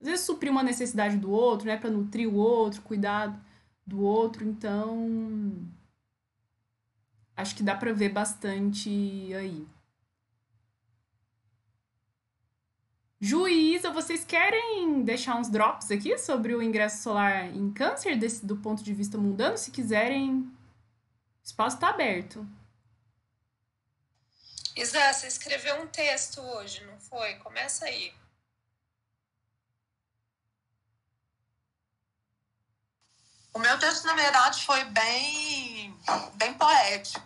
[0.00, 1.76] às vezes, suprir uma necessidade do outro, né?
[1.76, 3.40] Para nutrir o outro, cuidar
[3.86, 4.44] do outro.
[4.44, 5.52] Então,
[7.36, 8.88] acho que dá para ver bastante
[9.34, 9.66] aí.
[13.20, 18.44] Ju Isa, vocês querem deixar uns drops aqui sobre o ingresso solar em câncer, desse,
[18.44, 19.56] do ponto de vista mundano?
[19.56, 20.46] Se quiserem, o
[21.42, 22.46] espaço está aberto.
[24.76, 27.36] Isa, você escreveu um texto hoje, não foi?
[27.36, 28.12] Começa aí.
[33.54, 35.96] O meu texto, na verdade, foi bem,
[36.34, 37.23] bem poético.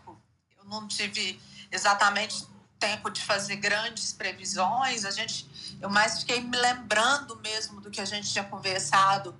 [0.68, 1.40] Não tive
[1.70, 2.46] exatamente
[2.78, 5.04] tempo de fazer grandes previsões.
[5.04, 9.34] A gente, eu mais fiquei me lembrando mesmo do que a gente tinha conversado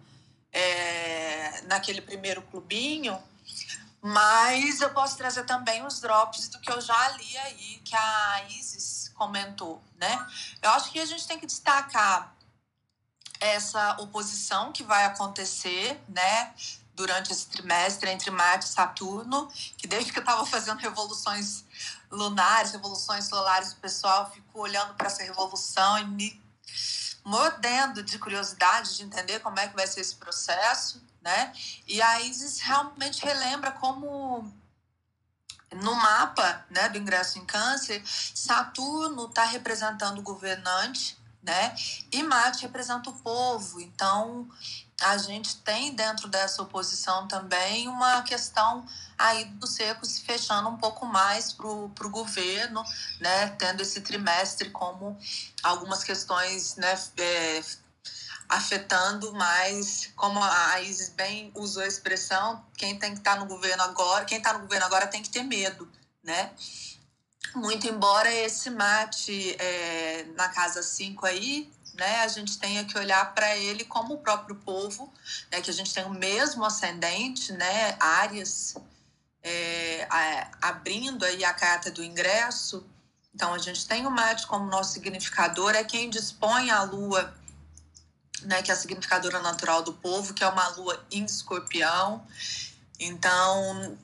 [0.53, 3.19] é, naquele primeiro clubinho.
[4.01, 8.45] Mas eu posso trazer também os drops do que eu já li aí, que a
[8.49, 10.27] Isis comentou, né?
[10.63, 12.35] Eu acho que a gente tem que destacar
[13.41, 16.55] essa oposição que vai acontecer, né?
[16.99, 21.65] Durante esse trimestre entre Marte e Saturno, que desde que eu estava fazendo revoluções
[22.11, 26.43] lunares, revoluções solares, o pessoal ficou olhando para essa revolução e me
[27.25, 31.53] mordendo de curiosidade de entender como é que vai ser esse processo né?
[31.87, 34.51] E a Isis realmente relembra como
[35.73, 41.75] no mapa né, do ingresso em câncer, Saturno está representando o governante, né?
[42.11, 43.79] E Marte representa o povo.
[43.81, 44.49] Então,
[45.01, 48.85] a gente tem dentro dessa oposição também uma questão
[49.17, 52.83] aí do seco se fechando um pouco mais para o governo,
[53.21, 53.49] né?
[53.59, 55.17] Tendo esse trimestre como
[55.63, 57.63] algumas questões né, é,
[58.49, 63.47] afetando mais, como a Isis bem usou a expressão, quem tem que estar tá no
[63.47, 65.89] governo agora, quem está no governo agora tem que ter medo,
[66.25, 66.51] né?
[67.55, 73.35] Muito embora esse mate é, na casa 5 aí, né, a gente tenha que olhar
[73.35, 75.13] para ele como o próprio povo,
[75.51, 78.77] né, que a gente tem o mesmo ascendente, né, áreas
[79.43, 82.87] é, a, abrindo aí a carta do ingresso.
[83.35, 87.35] Então a gente tem o mate como nosso significador, é quem dispõe a lua
[88.43, 92.25] né, que é a significadora natural do povo, que é uma lua em escorpião.
[93.01, 93.99] Então,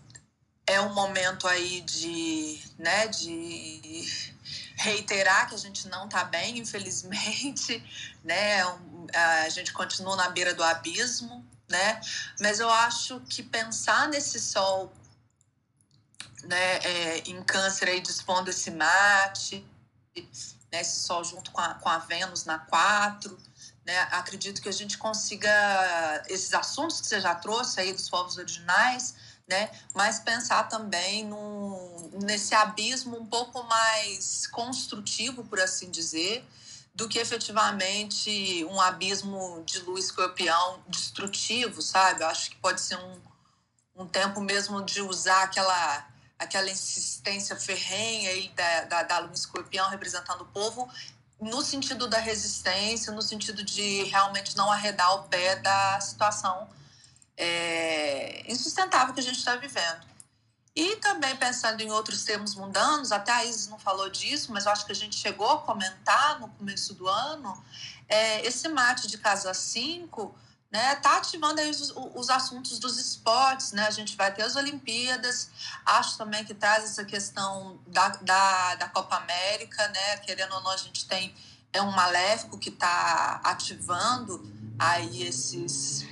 [0.66, 4.33] é um momento aí de, né, de
[4.76, 7.82] reiterar que a gente não está bem, infelizmente,
[8.24, 8.62] né?
[9.12, 12.00] A gente continua na beira do abismo, né?
[12.40, 14.92] Mas eu acho que pensar nesse sol,
[16.44, 19.66] né, é, em câncer aí dispondo esse mate,
[20.70, 23.38] né, esse sol junto com a, com a Vênus na 4,
[23.86, 23.98] né?
[24.12, 25.50] Acredito que a gente consiga
[26.28, 29.14] esses assuntos que você já trouxe aí dos povos originais,
[29.48, 29.70] né?
[29.94, 36.44] Mas pensar também no, nesse abismo um pouco mais construtivo, por assim dizer,
[36.94, 42.22] do que efetivamente um abismo de luz escorpião destrutivo, sabe?
[42.22, 43.20] Eu acho que pode ser um,
[43.96, 49.88] um tempo mesmo de usar aquela aquela insistência ferrenha aí da, da, da luz escorpião
[49.88, 50.88] representando o povo
[51.40, 56.68] no sentido da resistência, no sentido de realmente não arredar o pé da situação
[57.36, 60.13] é, insustentável que a gente está vivendo.
[60.76, 64.72] E também pensando em outros termos mundanos, até a Isis não falou disso, mas eu
[64.72, 67.62] acho que a gente chegou a comentar no começo do ano,
[68.08, 70.34] é, esse mate de casa 5
[70.74, 73.86] né, tá ativando aí os, os, assuntos dos esportes, né?
[73.86, 75.48] A gente vai ter as Olimpíadas,
[75.86, 80.16] acho também que traz essa questão da, da, da Copa América, né?
[80.16, 81.32] Querendo ou não, a gente tem
[81.72, 86.04] é um maléfico que está ativando aí esses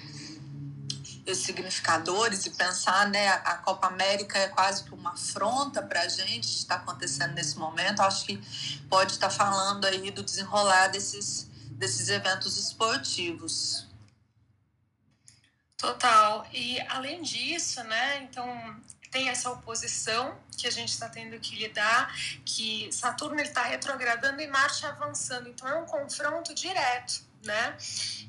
[1.25, 6.09] esses significadores e pensar, né, a Copa América é quase que uma afronta para a
[6.09, 8.01] gente está acontecendo nesse momento.
[8.01, 8.37] Acho que
[8.89, 11.51] pode estar tá falando aí do desenrolar desses
[11.83, 13.89] desses eventos esportivos.
[15.77, 16.47] Total.
[16.53, 18.47] E além disso, né, então
[19.11, 22.15] tem essa oposição que a gente está tendo que lidar,
[22.45, 25.49] que Saturno está retrogradando e Marte avançando.
[25.49, 27.77] Então é um confronto direto, né?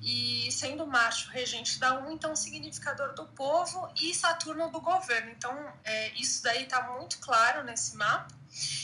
[0.01, 5.32] E sendo Marte o regente da um, então significador do povo e Saturno do governo.
[5.32, 8.34] Então é, isso daí está muito claro nesse mapa.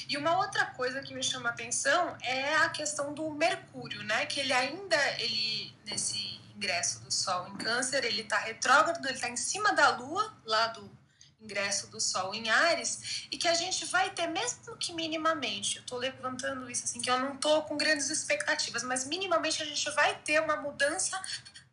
[0.07, 4.25] E uma outra coisa que me chama a atenção é a questão do Mercúrio, né?
[4.25, 9.29] Que ele ainda ele nesse ingresso do Sol em Câncer, ele está retrógrado, ele está
[9.29, 10.98] em cima da Lua, lá do
[11.41, 15.81] ingresso do Sol em Ares, e que a gente vai ter, mesmo que minimamente, eu
[15.81, 19.89] estou levantando isso assim, que eu não estou com grandes expectativas, mas minimamente a gente
[19.91, 21.21] vai ter uma mudança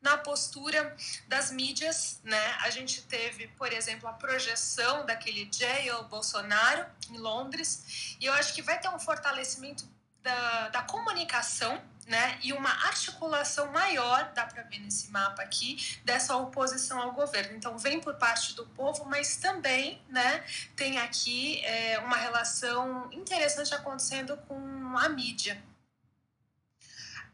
[0.01, 0.95] na postura
[1.27, 2.57] das mídias, né?
[2.61, 8.55] A gente teve, por exemplo, a projeção daquele Jair Bolsonaro em Londres, e eu acho
[8.55, 9.85] que vai ter um fortalecimento
[10.23, 16.37] da, da comunicação né, e uma articulação maior, dá para ver nesse mapa aqui, dessa
[16.37, 17.57] oposição ao governo.
[17.57, 20.45] Então, vem por parte do povo, mas também né,
[20.77, 25.61] tem aqui é, uma relação interessante acontecendo com a mídia.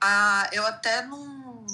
[0.00, 1.66] Ah, eu até não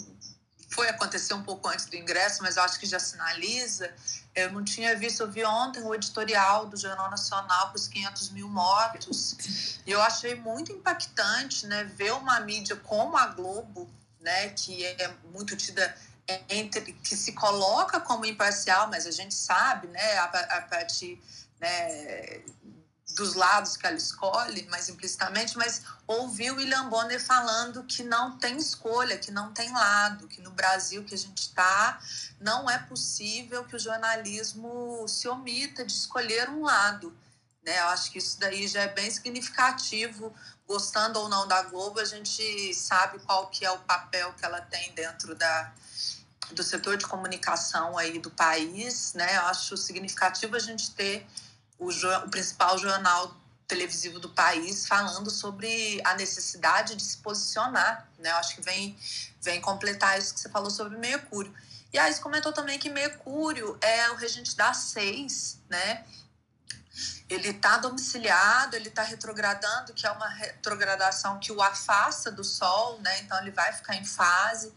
[0.68, 3.92] foi acontecer um pouco antes do ingresso, mas eu acho que já sinaliza.
[4.34, 8.30] Eu não tinha visto, eu vi ontem o editorial do Jornal Nacional com os 500
[8.30, 13.90] mil mortos, e eu achei muito impactante né, ver uma mídia como a Globo,
[14.20, 15.96] né, que é muito tida
[16.48, 21.18] entre que se coloca como imparcial, mas a gente sabe, né, a, a partir
[21.58, 22.42] né,
[23.18, 28.56] dos lados que ela escolhe, mais implicitamente, mas ouviu William Bonner falando que não tem
[28.56, 31.98] escolha, que não tem lado, que no Brasil que a gente está,
[32.40, 37.12] não é possível que o jornalismo se omita de escolher um lado.
[37.64, 37.80] Né?
[37.80, 40.32] Eu acho que isso daí já é bem significativo.
[40.66, 44.60] Gostando ou não da Globo, a gente sabe qual que é o papel que ela
[44.60, 45.72] tem dentro da,
[46.52, 49.12] do setor de comunicação aí do país.
[49.14, 49.36] Né?
[49.38, 51.26] Eu acho significativo a gente ter
[51.78, 58.30] o, o principal jornal televisivo do país falando sobre a necessidade de se posicionar, né?
[58.30, 58.98] Eu acho que vem,
[59.42, 61.54] vem completar isso que você falou sobre Mercúrio.
[61.92, 66.04] E aí você comentou também que Mercúrio é o regente da seis, né?
[67.28, 72.98] Ele está domiciliado, ele está retrogradando, que é uma retrogradação que o afasta do Sol,
[73.00, 73.20] né?
[73.20, 74.72] Então ele vai ficar em fase.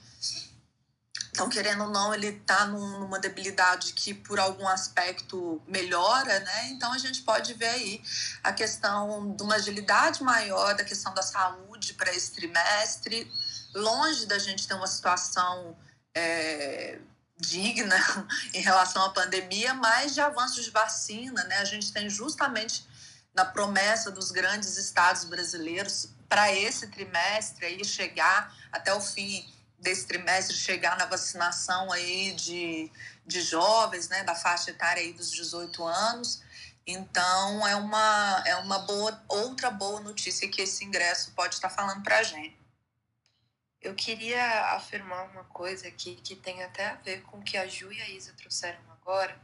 [1.41, 6.67] Então, querendo ou não, ele está numa debilidade que, por algum aspecto, melhora, né?
[6.69, 8.03] Então, a gente pode ver aí
[8.43, 13.27] a questão de uma agilidade maior, da questão da saúde para esse trimestre,
[13.73, 15.75] longe da gente ter uma situação
[16.13, 16.99] é,
[17.39, 17.97] digna
[18.53, 21.57] em relação à pandemia, mas de avanços de vacina, né?
[21.57, 22.85] A gente tem justamente
[23.33, 29.43] na promessa dos grandes estados brasileiros para esse trimestre aí chegar até o fim
[29.81, 32.91] desse trimestre chegar na vacinação aí de,
[33.25, 36.43] de jovens, né, da faixa etária aí dos 18 anos.
[36.85, 42.03] Então, é uma, é uma boa, outra boa notícia que esse ingresso pode estar falando
[42.03, 42.59] para a gente.
[43.81, 47.67] Eu queria afirmar uma coisa aqui que tem até a ver com o que a
[47.67, 49.35] Ju e a Isa trouxeram agora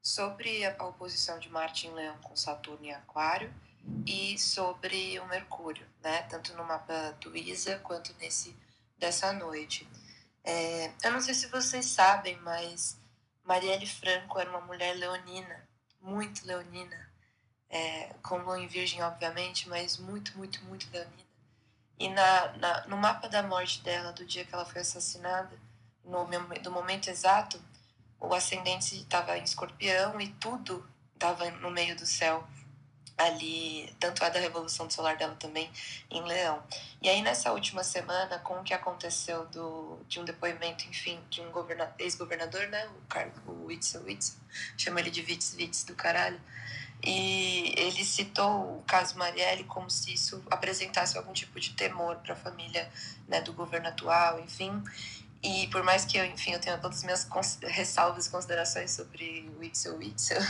[0.00, 3.52] sobre a oposição de Marte em Leão com Saturno em Aquário
[4.06, 6.22] e sobre o Mercúrio, né?
[6.22, 8.56] Tanto no mapa do Isa quanto nesse
[9.02, 9.86] dessa noite.
[10.44, 12.96] É, eu não sei se vocês sabem, mas
[13.44, 15.68] Marielle Franco era uma mulher leonina,
[16.00, 17.10] muito leonina,
[17.68, 21.32] é, com lua em virgem, obviamente, mas muito, muito, muito leonina.
[21.98, 25.58] E na, na, no mapa da morte dela, do dia que ela foi assassinada,
[26.04, 26.24] no
[26.60, 27.60] do momento exato,
[28.20, 32.46] o ascendente estava em escorpião e tudo estava no meio do céu
[33.26, 35.70] ali, tanto a da Revolução Solar dela também,
[36.10, 36.62] em Leão.
[37.00, 41.40] E aí, nessa última semana, com o que aconteceu do, de um depoimento, enfim, de
[41.40, 41.52] um
[41.98, 44.38] ex-governador, né, o, Carlos, o Witzel Witzel,
[44.76, 46.40] chama ele de Witz Witz do caralho,
[47.04, 52.34] e ele citou o caso Marielle como se isso apresentasse algum tipo de temor para
[52.34, 52.88] a família
[53.26, 54.82] né, do governo atual, enfim.
[55.42, 57.28] E por mais que eu, enfim, eu tenha todas as minhas
[57.62, 60.40] ressalvas e considerações sobre Witzel Witzel,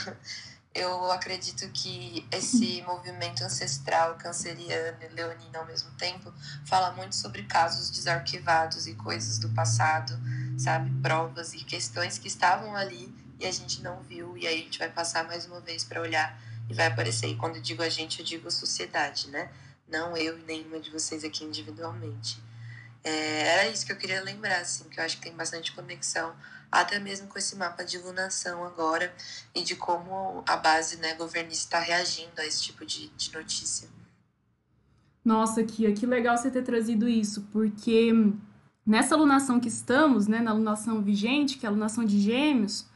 [0.75, 6.33] eu acredito que esse movimento ancestral canceriano e leonino ao mesmo tempo
[6.65, 10.19] fala muito sobre casos desarquivados e coisas do passado,
[10.59, 10.91] sabe?
[11.03, 14.79] Provas e questões que estavam ali e a gente não viu, e aí a gente
[14.79, 17.27] vai passar mais uma vez para olhar e vai aparecer.
[17.27, 19.51] E quando eu digo a gente, eu digo sociedade, né?
[19.89, 22.43] Não eu e nenhuma de vocês aqui individualmente.
[23.05, 26.35] É, era isso que eu queria lembrar, assim, que eu acho que tem bastante conexão
[26.73, 29.15] até mesmo com esse mapa de lunação agora
[29.55, 33.89] e de como a base né, governista está reagindo a esse tipo de, de notícia.
[35.25, 38.11] Nossa, Kia, que legal você ter trazido isso, porque
[38.85, 42.87] nessa lunação que estamos, né, na lunação vigente, que é a lunação de Gêmeos,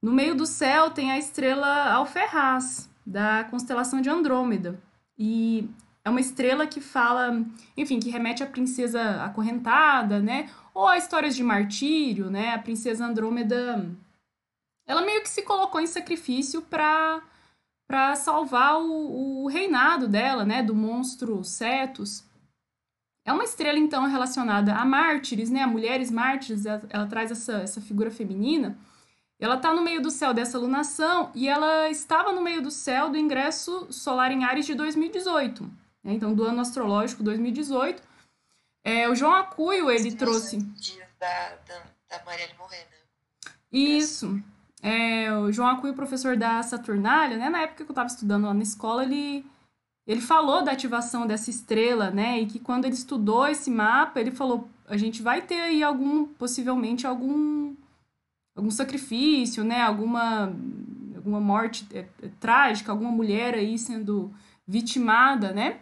[0.00, 4.80] no meio do céu tem a estrela Alferraz, da constelação de Andrômeda.
[5.18, 5.68] E
[6.04, 7.44] é uma estrela que fala,
[7.76, 10.48] enfim, que remete à princesa acorrentada, né?
[10.72, 12.54] Ou a histórias de martírio, né?
[12.54, 13.84] A princesa Andrômeda,
[14.86, 17.22] ela meio que se colocou em sacrifício para
[17.86, 20.62] para salvar o, o, reinado dela, né?
[20.62, 22.22] Do monstro Cetus.
[23.24, 25.62] É uma estrela, então, relacionada a mártires, né?
[25.62, 28.76] A mulheres mártires, ela, ela traz essa, essa figura feminina.
[29.40, 33.08] Ela está no meio do céu dessa lunação e ela estava no meio do céu
[33.08, 36.14] do ingresso solar em Ares de 2018 né?
[36.14, 38.02] então do ano astrológico 2018.
[38.82, 40.56] É, o João Acuio, ele trouxe...
[41.20, 43.50] Da, da, da Marielle morrer, né?
[43.70, 44.40] Isso.
[44.82, 47.50] É, o João Acuio, professor da Saturnália, né?
[47.50, 49.44] Na época que eu estava estudando lá na escola, ele,
[50.06, 52.40] ele falou da ativação dessa estrela, né?
[52.40, 56.26] E que quando ele estudou esse mapa, ele falou, a gente vai ter aí algum,
[56.26, 57.74] possivelmente algum,
[58.56, 59.82] algum sacrifício, né?
[59.82, 60.52] Alguma,
[61.16, 64.32] alguma morte é, é, trágica, alguma mulher aí sendo
[64.66, 65.80] vitimada, né?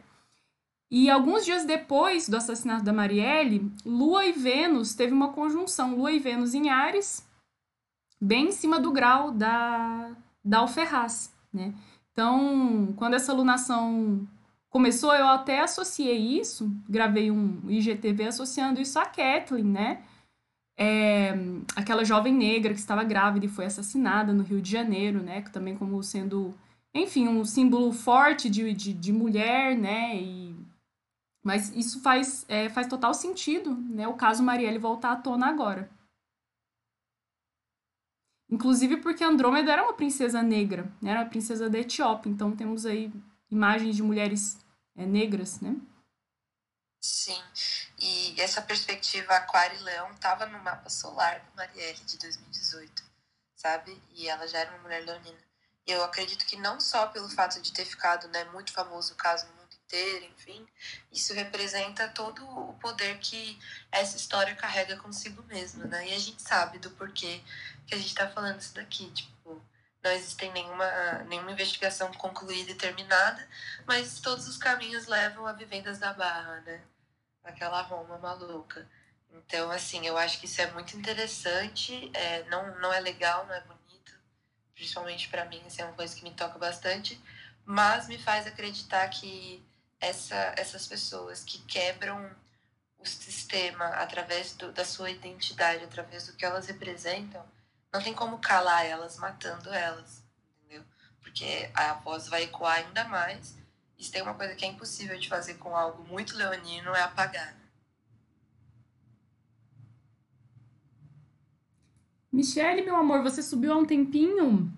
[0.90, 6.12] E alguns dias depois do assassinato da Marielle, Lua e Vênus teve uma conjunção, Lua
[6.12, 7.26] e Vênus em Ares,
[8.20, 10.12] bem em cima do grau da,
[10.44, 11.74] da Alferraz, né?
[12.12, 14.26] Então, quando essa lunação
[14.70, 20.02] começou, eu até associei isso, gravei um IGTV associando isso a Kathleen, né?
[20.78, 21.34] É,
[21.74, 25.42] aquela jovem negra que estava grávida e foi assassinada no Rio de Janeiro, né?
[25.52, 26.54] Também como sendo,
[26.94, 30.16] enfim, um símbolo forte de, de, de mulher, né?
[30.16, 30.45] E,
[31.46, 34.08] mas isso faz, é, faz total sentido, né?
[34.08, 35.88] O caso Marielle voltar à tona agora.
[38.50, 41.12] Inclusive porque Andrômeda era uma princesa negra, né?
[41.12, 43.12] era uma princesa da Etiópia, então temos aí
[43.48, 44.58] imagens de mulheres
[44.96, 45.76] é, negras, né?
[47.00, 47.40] Sim,
[47.96, 53.04] e essa perspectiva Aquário Leão estava no mapa solar do Marielle de 2018,
[53.54, 54.02] sabe?
[54.14, 55.38] E ela já era uma mulher leonina.
[55.86, 59.46] Eu acredito que não só pelo fato de ter ficado né, muito famoso o caso
[59.86, 60.66] inteiro, enfim,
[61.12, 63.58] isso representa todo o poder que
[63.90, 66.08] essa história carrega consigo mesma, né?
[66.08, 67.40] E a gente sabe do porquê
[67.86, 69.62] que a gente está falando isso daqui, tipo,
[70.02, 73.48] não existe nenhuma, nenhuma investigação concluída e terminada,
[73.86, 76.82] mas todos os caminhos levam a vivendas da Barra, né?
[77.44, 78.88] Aquela Roma maluca.
[79.32, 83.54] Então, assim, eu acho que isso é muito interessante, é, não, não é legal, não
[83.54, 84.12] é bonito,
[84.74, 87.20] principalmente para mim, isso é uma coisa que me toca bastante,
[87.64, 89.65] mas me faz acreditar que
[90.00, 92.30] essa, essas pessoas que quebram
[92.98, 97.44] o sistema através do, da sua identidade, através do que elas representam,
[97.92, 100.22] não tem como calar elas matando elas,
[100.58, 100.84] entendeu?
[101.20, 103.56] Porque a voz vai ecoar ainda mais.
[103.98, 107.02] E se tem uma coisa que é impossível de fazer com algo muito leonino é
[107.02, 107.54] apagar.
[107.54, 107.66] Né?
[112.30, 114.70] Michele, meu amor, você subiu há um tempinho?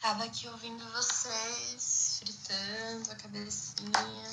[0.00, 4.30] Tava aqui ouvindo vocês, fritando a cabecinha.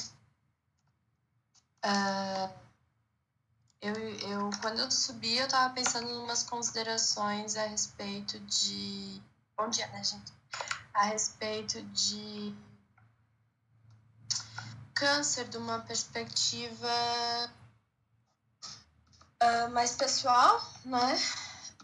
[1.85, 2.53] Uh,
[3.81, 9.21] eu, eu, quando eu subi, eu tava pensando em umas considerações a respeito de.
[9.57, 10.31] Bom dia, né, gente?
[10.93, 12.55] A respeito de
[14.93, 16.87] câncer de uma perspectiva
[19.43, 21.15] uh, mais pessoal, né?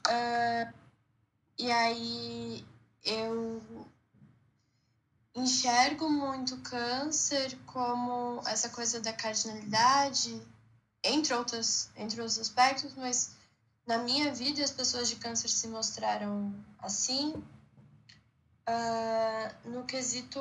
[0.07, 0.73] Uh,
[1.57, 2.65] e aí
[3.03, 3.61] eu
[5.39, 10.41] enxergo muito câncer como essa coisa da cardinalidade
[11.03, 13.31] entre outros, entre outros aspectos, mas
[13.87, 17.33] na minha vida as pessoas de câncer se mostraram assim
[18.69, 20.39] uh, no quesito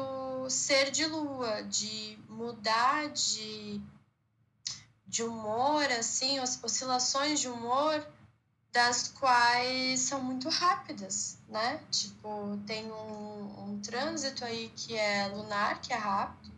[0.51, 3.80] ser de lua, de mudar de,
[5.07, 8.07] de humor, assim, oscilações de humor
[8.72, 11.80] das quais são muito rápidas, né?
[11.90, 16.52] Tipo, tem um, um trânsito aí que é lunar, que é rápido,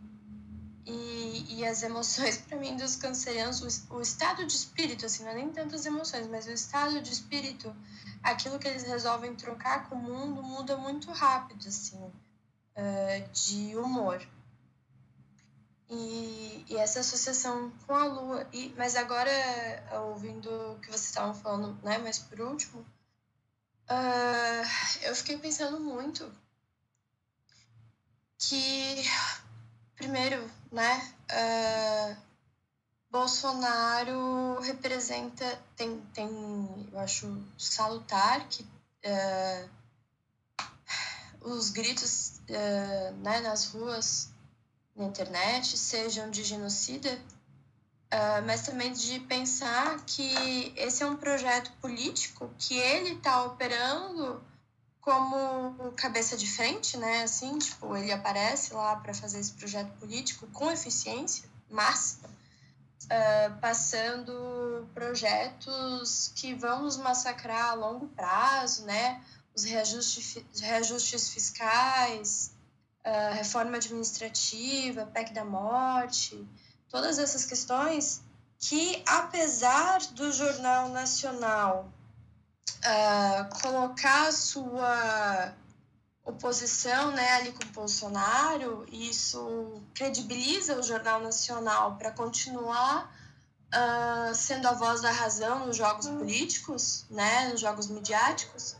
[0.85, 5.31] e, e as emoções, para mim, dos cancerianos, o, o, estado de espírito, assim, não
[5.31, 7.73] é nem tanto as emoções, mas o estado de espírito,
[8.21, 14.21] aquilo que eles resolvem trocar com o mundo, muda muito rápido, assim, uh, de humor.
[15.93, 18.47] E, e, essa associação com a Lua.
[18.53, 19.29] E, mas agora,
[20.05, 22.79] ouvindo o que vocês estavam falando, né, mais por último,
[23.89, 26.31] uh, eu fiquei pensando muito
[28.37, 29.03] que
[29.97, 32.17] primeiro, né, uh,
[33.11, 39.69] Bolsonaro representa, tem, tem, eu acho salutar que uh,
[41.41, 42.39] os gritos
[43.21, 44.30] né, nas ruas,
[44.95, 47.19] na internet, sejam de genocida,
[48.45, 54.41] mas também de pensar que esse é um projeto político que ele está operando
[55.01, 57.23] como cabeça de frente, né?
[57.23, 64.87] Assim, tipo, ele aparece lá para fazer esse projeto político com eficiência máxima, uh, passando
[64.93, 69.23] projetos que vão nos massacrar a longo prazo, né?
[69.55, 72.51] Os reajustes, reajustes fiscais,
[73.05, 76.47] uh, reforma administrativa, PEC da morte,
[76.89, 78.21] todas essas questões
[78.59, 81.91] que, apesar do Jornal Nacional
[82.85, 85.53] uh, colocar sua
[86.23, 93.11] oposição né, ali com o Bolsonaro, isso credibiliza o Jornal Nacional para continuar
[93.73, 98.75] uh, sendo a voz da razão nos jogos políticos, né, nos jogos midiáticos.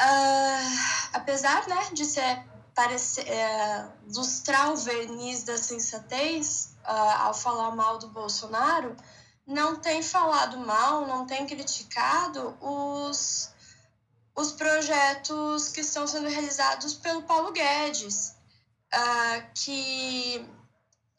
[0.00, 2.44] Uh, apesar né, de ser
[2.78, 8.96] parecer, é, lustrar o verniz da sensatez uh, ao falar mal do Bolsonaro,
[9.44, 13.50] não tem falado mal, não tem criticado os,
[14.36, 18.36] os projetos que estão sendo realizados pelo Paulo Guedes,
[18.94, 20.48] uh, que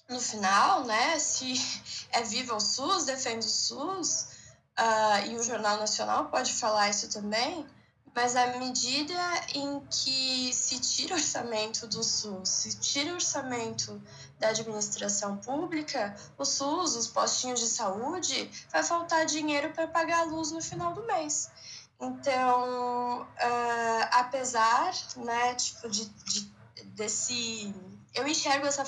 [0.08, 1.56] no final, né, se
[2.14, 4.28] é viva o SUS, defende o SUS,
[4.80, 7.68] uh, e o Jornal Nacional pode falar isso também,
[8.16, 9.14] mas à medida
[9.54, 14.02] em que se tira orçamento do SUS, se tira orçamento
[14.40, 20.24] da administração pública, o SUS, os postinhos de saúde, vai faltar dinheiro para pagar a
[20.24, 21.50] luz no final do mês.
[22.00, 26.42] Então, uh, apesar, né, tipo, de, de,
[26.96, 27.74] desse...
[28.14, 28.86] Eu enxergo essa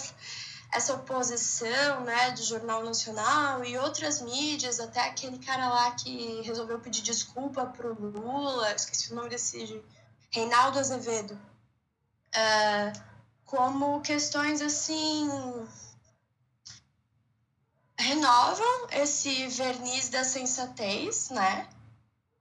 [0.72, 6.80] essa oposição né, do Jornal Nacional e outras mídias, até aquele cara lá que resolveu
[6.80, 9.84] pedir desculpa para o Lula, esqueci o nome desse,
[10.32, 13.02] Reinaldo Azevedo, uh,
[13.46, 15.30] como questões assim
[18.00, 21.68] renovam esse verniz da sensatez, né?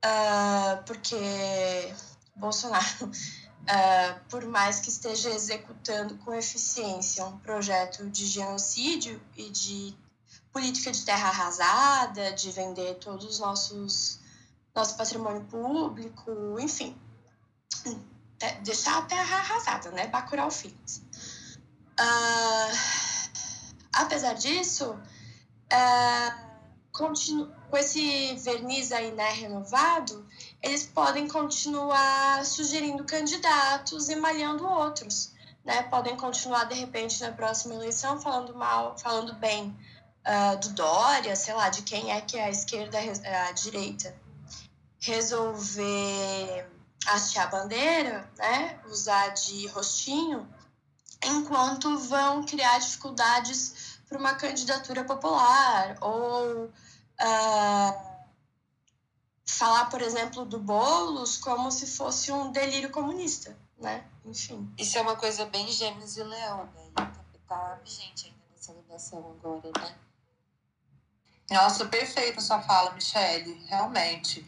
[0.04, 1.94] Uh, porque
[2.36, 3.10] Bolsonaro
[3.62, 9.94] Uh, por mais que esteja executando com eficiência um projeto de genocídio e de
[10.52, 14.18] política de terra arrasada, de vender todos os nossos
[14.74, 16.96] nosso patrimônio público, enfim,
[18.62, 20.06] deixar a terra arrasada, né?
[20.06, 21.02] Bacurau Filhos.
[21.98, 22.76] Uh,
[23.92, 26.50] apesar disso, uh,
[26.92, 30.26] com esse verniz aí, né, renovado,
[30.62, 35.32] eles podem continuar sugerindo candidatos e malhando outros,
[35.64, 35.82] né?
[35.84, 39.76] Podem continuar, de repente, na próxima eleição, falando mal, falando bem
[40.26, 44.14] uh, do Dória, sei lá, de quem é que é a esquerda, a direita,
[44.98, 46.66] resolver
[47.06, 48.78] hastear a bandeira, né?
[48.86, 50.46] Usar de rostinho,
[51.24, 58.09] enquanto vão criar dificuldades para uma candidatura popular ou uh,
[59.46, 64.04] falar, por exemplo, do Boulos como se fosse um delírio comunista, né?
[64.24, 64.72] Enfim.
[64.78, 66.90] Isso é uma coisa bem Gêmeos e Leão, né?
[66.94, 67.10] Tá,
[67.48, 69.94] tá vigente ainda nessa ligação agora, né?
[71.50, 74.46] Nossa, perfeita sua fala, Michele, realmente.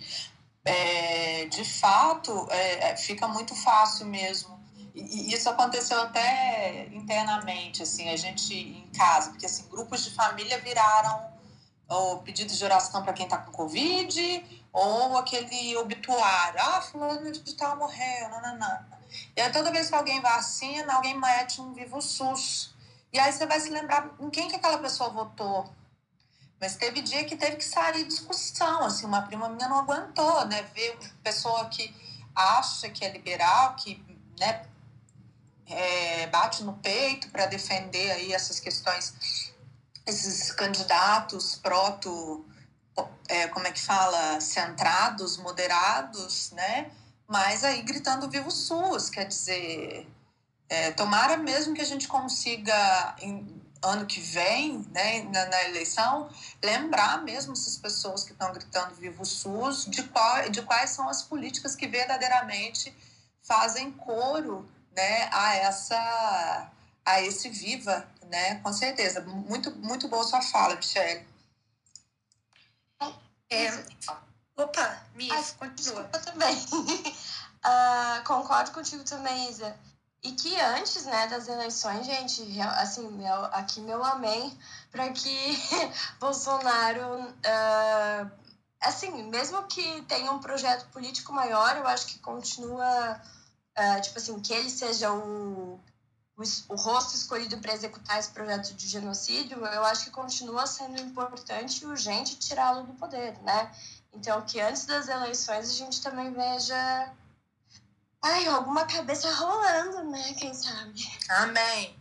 [0.65, 4.63] É, de fato, é, é fica muito fácil mesmo.
[4.95, 10.61] E, isso aconteceu até internamente, assim, a gente em casa, porque assim, grupos de família
[10.61, 11.33] viraram
[11.89, 17.55] o pedido de oração para quem está com Covid, ou aquele obituário, ah, fulano de
[17.55, 18.87] tal morreu, nananã.
[19.37, 22.75] E aí toda vez que alguém vacina, alguém mete um vivo SUS.
[23.13, 25.71] E aí você vai se lembrar em quem que aquela pessoa votou.
[26.59, 30.63] Mas teve dia que teve que sair discussão, assim, uma prima minha não aguentou, né?
[30.75, 31.95] Ver pessoa que
[32.35, 34.03] acha que é liberal, que,
[34.39, 34.65] né,
[35.67, 39.53] é, bate no peito para defender aí essas questões,
[40.07, 42.47] esses candidatos proto
[43.29, 46.91] é, como é que fala, centrados, moderados, né?
[47.27, 50.07] Mas aí gritando vivo SUS, quer dizer,
[50.69, 56.29] é, tomara mesmo que a gente consiga, em, ano que vem, né, na, na, eleição,
[56.63, 61.23] lembrar mesmo essas pessoas que estão gritando vivo SUS de, qual, de quais são as
[61.23, 62.95] políticas que verdadeiramente
[63.43, 66.71] fazem coro né, a essa
[67.05, 68.57] a esse viva, né?
[68.57, 69.21] Com certeza.
[69.23, 71.27] Muito, muito boa sua fala, Michelle.
[73.53, 73.85] É...
[74.57, 76.05] Opa, Mia, Ai, continua.
[76.05, 76.57] Desculpa também.
[76.57, 79.77] uh, concordo contigo também, Isa.
[80.23, 84.57] E que antes, né, das eleições, gente, assim, meu, aqui meu amém
[84.91, 85.59] para que
[86.21, 88.31] Bolsonaro, uh,
[88.81, 93.21] assim, mesmo que tenha um projeto político maior, eu acho que continua,
[93.77, 95.81] uh, tipo assim, que ele seja o
[96.37, 101.83] o, rosto escolhido para executar esse projeto de genocídio, eu acho que continua sendo importante
[101.83, 103.71] e urgente tirá-lo do poder, né?
[104.13, 107.13] Então, que antes das eleições a gente também veja
[108.23, 110.35] ai, alguma cabeça rolando, né?
[110.35, 111.01] Quem sabe?
[111.29, 111.99] Amém.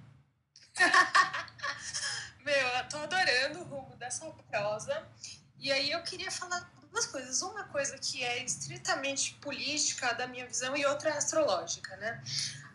[2.46, 5.08] Meu, eu tô adorando o rumo dessa prosa.
[5.58, 6.62] E aí eu queria falar
[6.92, 7.42] duas coisas.
[7.42, 12.22] Uma coisa que é estritamente política da minha visão e outra astrológica, né?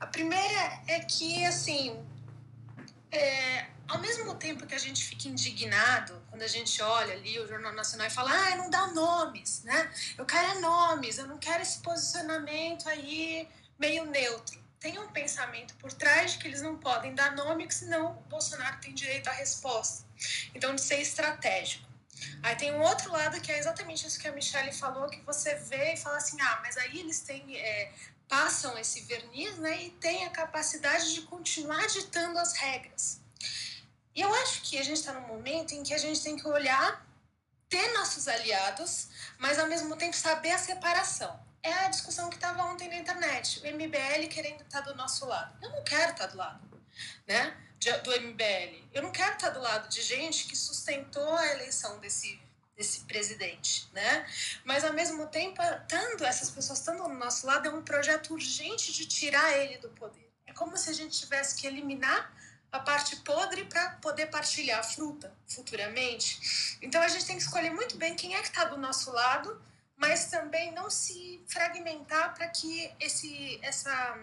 [0.01, 2.05] A primeira é que, assim,
[3.11, 7.47] é, ao mesmo tempo que a gente fica indignado quando a gente olha ali o
[7.47, 9.91] Jornal Nacional e fala, ah, não dá nomes, né?
[10.19, 13.49] Eu quero é nomes, eu não quero esse posicionamento aí
[13.79, 14.65] meio neutro.
[14.79, 18.29] Tem um pensamento por trás de que eles não podem dar nome, que senão o
[18.29, 20.05] Bolsonaro tem direito à resposta.
[20.55, 21.86] Então, de ser estratégico.
[22.43, 25.55] Aí tem um outro lado que é exatamente isso que a Michelle falou, que você
[25.55, 27.93] vê e fala assim, ah, mas aí eles têm é,
[28.29, 33.21] passam esse verniz né, e têm a capacidade de continuar ditando as regras.
[34.15, 36.49] E eu acho que a gente está num momento em que a gente tem que
[36.49, 37.07] olhar,
[37.69, 39.09] ter nossos aliados,
[39.39, 41.39] mas ao mesmo tempo saber a separação.
[41.63, 43.61] É a discussão que estava ontem na internet.
[43.61, 45.57] O MBL querendo estar tá do nosso lado.
[45.63, 46.83] Eu não quero estar tá do lado.
[47.27, 47.57] né?
[48.03, 48.85] Do MBL.
[48.93, 52.41] Eu não quero estar do lado de gente que sustentou a eleição desse
[52.77, 54.27] desse presidente, né?
[54.63, 58.93] Mas ao mesmo tempo, estando essas pessoas estando no nosso lado, é um projeto urgente
[58.93, 60.31] de tirar ele do poder.
[60.47, 62.31] É como se a gente tivesse que eliminar
[62.71, 66.77] a parte podre para poder partilhar a fruta futuramente.
[66.83, 69.61] Então a gente tem que escolher muito bem quem é que está do nosso lado,
[69.97, 74.19] mas também não se fragmentar para que esse essa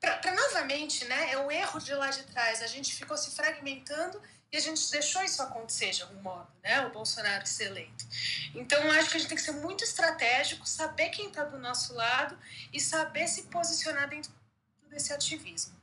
[0.00, 1.32] para novamente, né?
[1.32, 2.62] É o erro de lá de trás.
[2.62, 4.20] A gente ficou se fragmentando
[4.52, 6.80] e a gente deixou isso acontecer de algum modo, né?
[6.86, 8.06] O Bolsonaro ser eleito.
[8.54, 11.94] Então, acho que a gente tem que ser muito estratégico, saber quem está do nosso
[11.94, 12.38] lado
[12.72, 14.32] e saber se posicionar dentro
[14.88, 15.75] desse ativismo.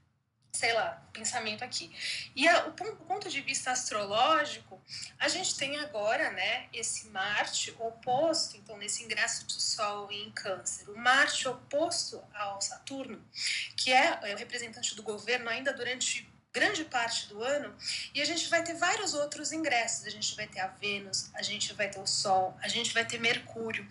[0.53, 1.91] Sei lá, pensamento aqui.
[2.35, 4.79] E a, o, o, ponto de vista astrológico,
[5.19, 10.89] a gente tem agora, né, esse Marte oposto, então, nesse ingresso do Sol em Câncer,
[10.89, 13.19] o Marte oposto ao Saturno,
[13.75, 17.73] que é, é o representante do governo ainda durante grande parte do ano
[18.13, 20.05] e a gente vai ter vários outros ingressos.
[20.05, 23.03] A gente vai ter a Vênus, a gente vai ter o Sol, a gente vai
[23.03, 23.87] ter Mercúrio.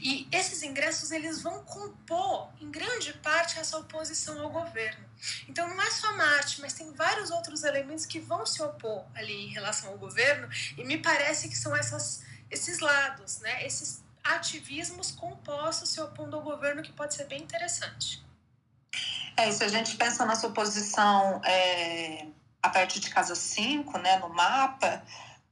[0.00, 5.04] E esses ingressos eles vão compor em grande parte essa oposição ao governo.
[5.48, 9.46] Então não é só Marte, mas tem vários outros elementos que vão se opor ali
[9.46, 10.48] em relação ao governo
[10.78, 13.66] e me parece que são essas, esses lados, né?
[13.66, 18.24] Esses ativismos compostos se opondo ao governo que pode ser bem interessante.
[19.36, 22.26] É, se a gente pensa na sua posição é,
[22.62, 25.02] a partir de casa 5, né, no mapa,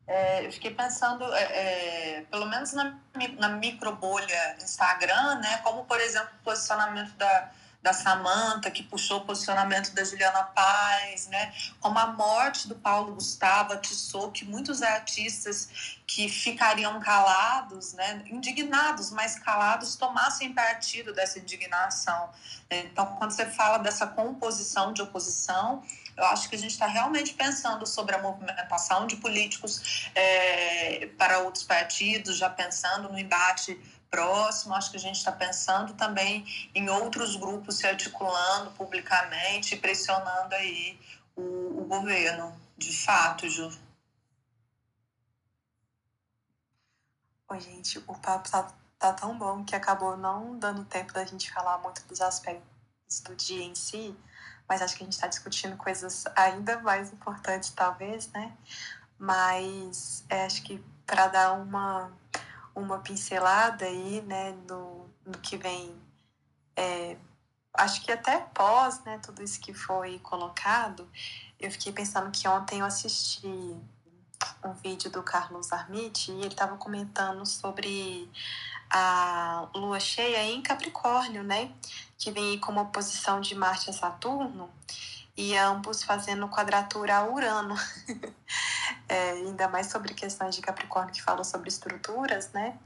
[0.07, 2.99] é, eu fiquei pensando, é, é, pelo menos na,
[3.39, 7.51] na micro bolha Instagram, né, como, por exemplo, o posicionamento da,
[7.83, 11.53] da Samanta, que puxou o posicionamento da Juliana Paz, né?
[11.81, 19.11] Como a morte do Paulo Gustavo atiçou que muitos artistas que ficariam calados, né, indignados,
[19.11, 22.31] mas calados, tomassem partido dessa indignação.
[22.71, 25.83] Então, quando você fala dessa composição de oposição,
[26.17, 31.39] eu acho que a gente está realmente pensando sobre a movimentação de políticos é, para
[31.41, 33.81] outros partidos, já pensando no embate
[34.13, 36.45] próximo, acho que a gente está pensando também
[36.75, 41.01] em outros grupos se articulando publicamente, pressionando aí
[41.35, 43.73] o, o governo, de fato, Ju.
[47.49, 51.51] Oi, gente, o papo tá, tá tão bom que acabou não dando tempo da gente
[51.51, 54.15] falar muito dos aspectos do dia em si,
[54.69, 58.55] mas acho que a gente está discutindo coisas ainda mais importantes, talvez, né?
[59.19, 62.13] Mas é, acho que para dar uma
[62.75, 65.95] uma pincelada aí, né, no, no que vem,
[66.77, 67.17] é,
[67.75, 71.09] acho que até pós, né, tudo isso que foi colocado,
[71.59, 73.47] eu fiquei pensando que ontem eu assisti
[74.65, 78.29] um vídeo do Carlos Armit e ele estava comentando sobre
[78.91, 81.73] a lua cheia em Capricórnio, né,
[82.19, 84.71] que vem como oposição de Marte a Saturno,
[85.37, 87.75] e ambos fazendo quadratura a Urano.
[89.09, 92.79] é, ainda mais sobre questões de Capricórnio que falou sobre estruturas, né?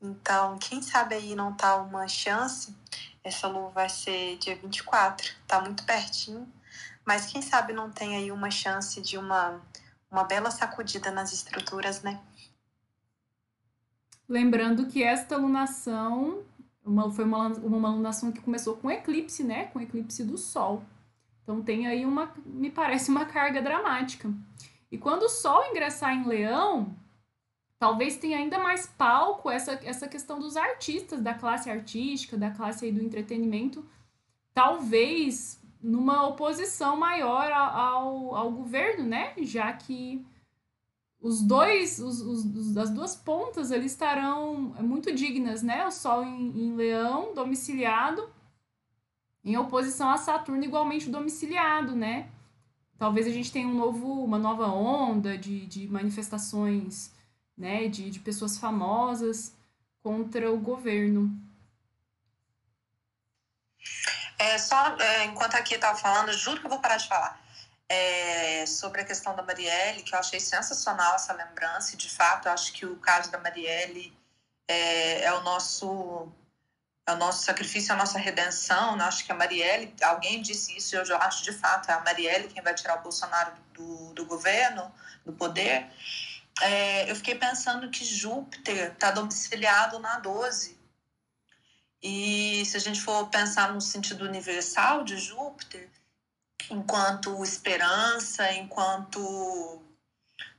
[0.00, 2.74] Então, quem sabe aí não tá uma chance,
[3.22, 6.50] essa lua vai ser dia 24, tá muito pertinho,
[7.04, 9.60] mas quem sabe não tem aí uma chance de uma,
[10.10, 12.20] uma bela sacudida nas estruturas, né?
[14.28, 16.42] Lembrando que esta lunação
[16.84, 19.66] uma, foi uma, uma lunação que começou com eclipse, né?
[19.66, 20.82] Com eclipse do Sol.
[21.42, 24.32] Então tem aí uma, me parece uma carga dramática.
[24.90, 26.94] E quando o Sol ingressar em Leão,
[27.78, 32.84] talvez tenha ainda mais palco essa, essa questão dos artistas, da classe artística, da classe
[32.84, 33.84] aí do entretenimento,
[34.54, 39.34] talvez numa oposição maior ao, ao governo, né?
[39.38, 40.24] Já que
[41.20, 45.86] os dois, os, os, as duas pontas ali estarão muito dignas, né?
[45.86, 48.28] O Sol em, em Leão, domiciliado,
[49.44, 52.28] em oposição a Saturno igualmente domiciliado, né?
[52.98, 57.10] Talvez a gente tenha um novo, uma nova onda de, de manifestações,
[57.58, 59.52] né, de, de pessoas famosas
[60.02, 61.30] contra o governo.
[64.38, 67.40] É, só é, enquanto aqui estava falando, juro que eu vou parar de falar.
[67.88, 72.46] É, sobre a questão da Marielle, que eu achei sensacional essa lembrança, e de fato,
[72.46, 74.16] eu acho que o caso da Marielle
[74.66, 76.28] é, é o nosso
[77.06, 78.96] é o nosso sacrifício, a nossa redenção.
[78.96, 79.04] Né?
[79.04, 82.62] Acho que a Marielle, alguém disse isso, eu acho de fato, é a Marielle quem
[82.62, 84.92] vai tirar o Bolsonaro do, do governo,
[85.24, 85.90] do poder.
[86.60, 90.80] É, eu fiquei pensando que Júpiter está domiciliado na 12.
[92.02, 95.88] E se a gente for pensar no sentido universal de Júpiter,
[96.70, 99.80] enquanto esperança, enquanto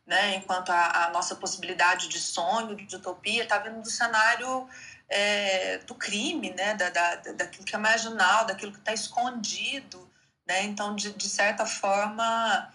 [0.06, 4.68] né, enquanto a, a nossa possibilidade de sonho, de utopia, está vindo do cenário
[5.10, 10.10] é, do crime, né, da, da, daquilo que é marginal, daquilo que está escondido,
[10.45, 10.64] Né?
[10.64, 12.74] Então, de, de certa forma,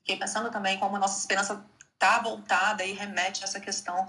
[0.00, 4.08] fiquei pensando também como nossa esperança está voltada e remete a essa questão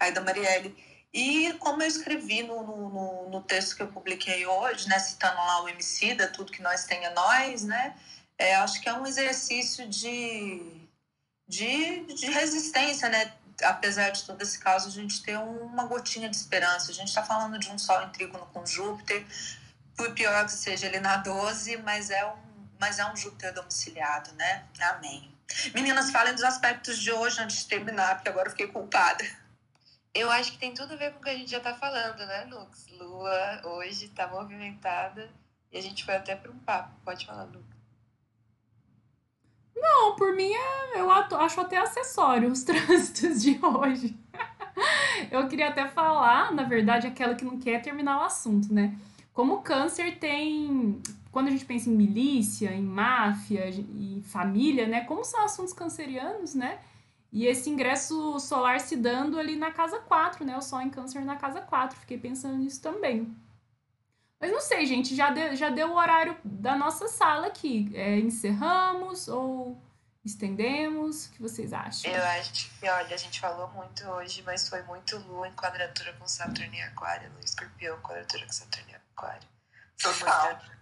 [0.00, 0.74] aí da Marielle.
[1.12, 5.62] E como eu escrevi no, no, no, texto que eu publiquei hoje, né, citando lá
[5.62, 7.96] o Emicida, tudo que nós tem é nós, né,
[8.38, 10.62] é, acho que é um exercício de,
[11.48, 13.32] de, de resistência, né,
[13.62, 16.90] apesar de todo esse caso, a gente ter uma gotinha de esperança.
[16.90, 19.24] A gente está falando de um Sol em trígono com Júpiter,
[19.96, 22.36] por pior que seja ele na 12, mas é um,
[22.78, 24.64] mas é um Júpiter domiciliado, né?
[24.80, 25.32] Amém.
[25.74, 29.24] Meninas, falem dos aspectos de hoje antes de terminar, porque agora eu fiquei culpada.
[30.12, 32.18] Eu acho que tem tudo a ver com o que a gente já está falando,
[32.26, 32.86] né, Lux?
[32.88, 35.30] Lua hoje está movimentada
[35.70, 36.90] e a gente foi até para um papo.
[37.04, 37.75] Pode falar, Lux.
[39.76, 44.16] Não, por mim é, eu acho até acessório os trânsitos de hoje.
[45.30, 48.96] eu queria até falar, na verdade, aquela que não quer terminar o assunto, né?
[49.32, 51.00] Como o câncer tem.
[51.30, 55.02] Quando a gente pensa em milícia, em máfia e família, né?
[55.02, 56.78] Como são assuntos cancerianos, né?
[57.30, 60.56] E esse ingresso solar se dando ali na casa 4, né?
[60.56, 61.98] O Sol em Câncer na casa 4.
[61.98, 63.36] Fiquei pensando nisso também.
[64.40, 67.90] Mas não sei, gente, já deu, já deu o horário da nossa sala aqui.
[67.94, 69.80] É, encerramos ou
[70.24, 71.26] estendemos?
[71.26, 72.10] O que vocês acham?
[72.10, 76.12] Eu acho que, olha, a gente falou muito hoje, mas foi muito Lua em quadratura
[76.14, 79.48] com Saturno em Aquário, Lua Escorpião, quadratura com Saturno em Aquário.
[79.98, 80.75] Foi muito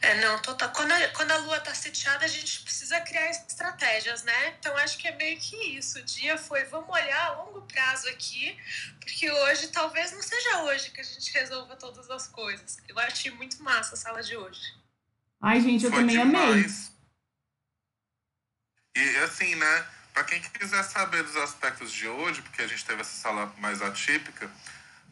[0.00, 0.70] é, não, total.
[0.72, 4.54] Quando a, quando a lua tá sitiada, a gente precisa criar estratégias, né?
[4.58, 5.98] Então acho que é meio que isso.
[5.98, 8.58] O dia foi, vamos olhar a longo prazo aqui,
[9.00, 12.78] porque hoje talvez não seja hoje que a gente resolva todas as coisas.
[12.88, 14.60] Eu achei muito massa a sala de hoje.
[15.42, 16.90] Ai, gente, eu foi também demais.
[18.96, 19.06] amei.
[19.12, 19.86] E assim, né?
[20.14, 23.82] Para quem quiser saber dos aspectos de hoje, porque a gente teve essa sala mais
[23.82, 24.50] atípica,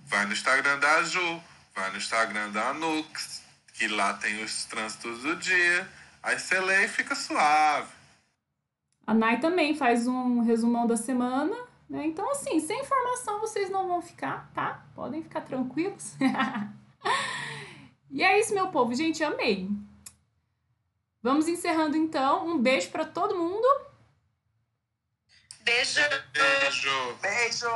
[0.06, 1.42] vai no Instagram da Ju,
[1.74, 3.43] vai no Instagram da Nux
[3.74, 5.86] que lá tem os trânsitos do dia.
[6.22, 7.92] Aí você lê e fica suave.
[9.06, 11.54] A Nai também faz um resumão da semana,
[11.90, 12.06] né?
[12.06, 14.86] Então, assim, sem informação vocês não vão ficar, tá?
[14.94, 16.14] Podem ficar tranquilos.
[18.10, 18.94] e é isso, meu povo.
[18.94, 19.68] Gente, amei.
[21.22, 22.46] Vamos encerrando então.
[22.46, 23.66] Um beijo para todo mundo.
[25.62, 26.00] Beijo.
[26.32, 27.14] Beijo.
[27.20, 27.68] Beijo.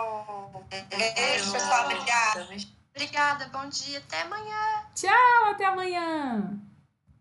[0.90, 1.84] Beijo, pessoal.
[1.84, 2.77] Obrigada.
[2.98, 4.82] Obrigada, bom dia, até amanhã.
[4.92, 6.58] Tchau, até amanhã.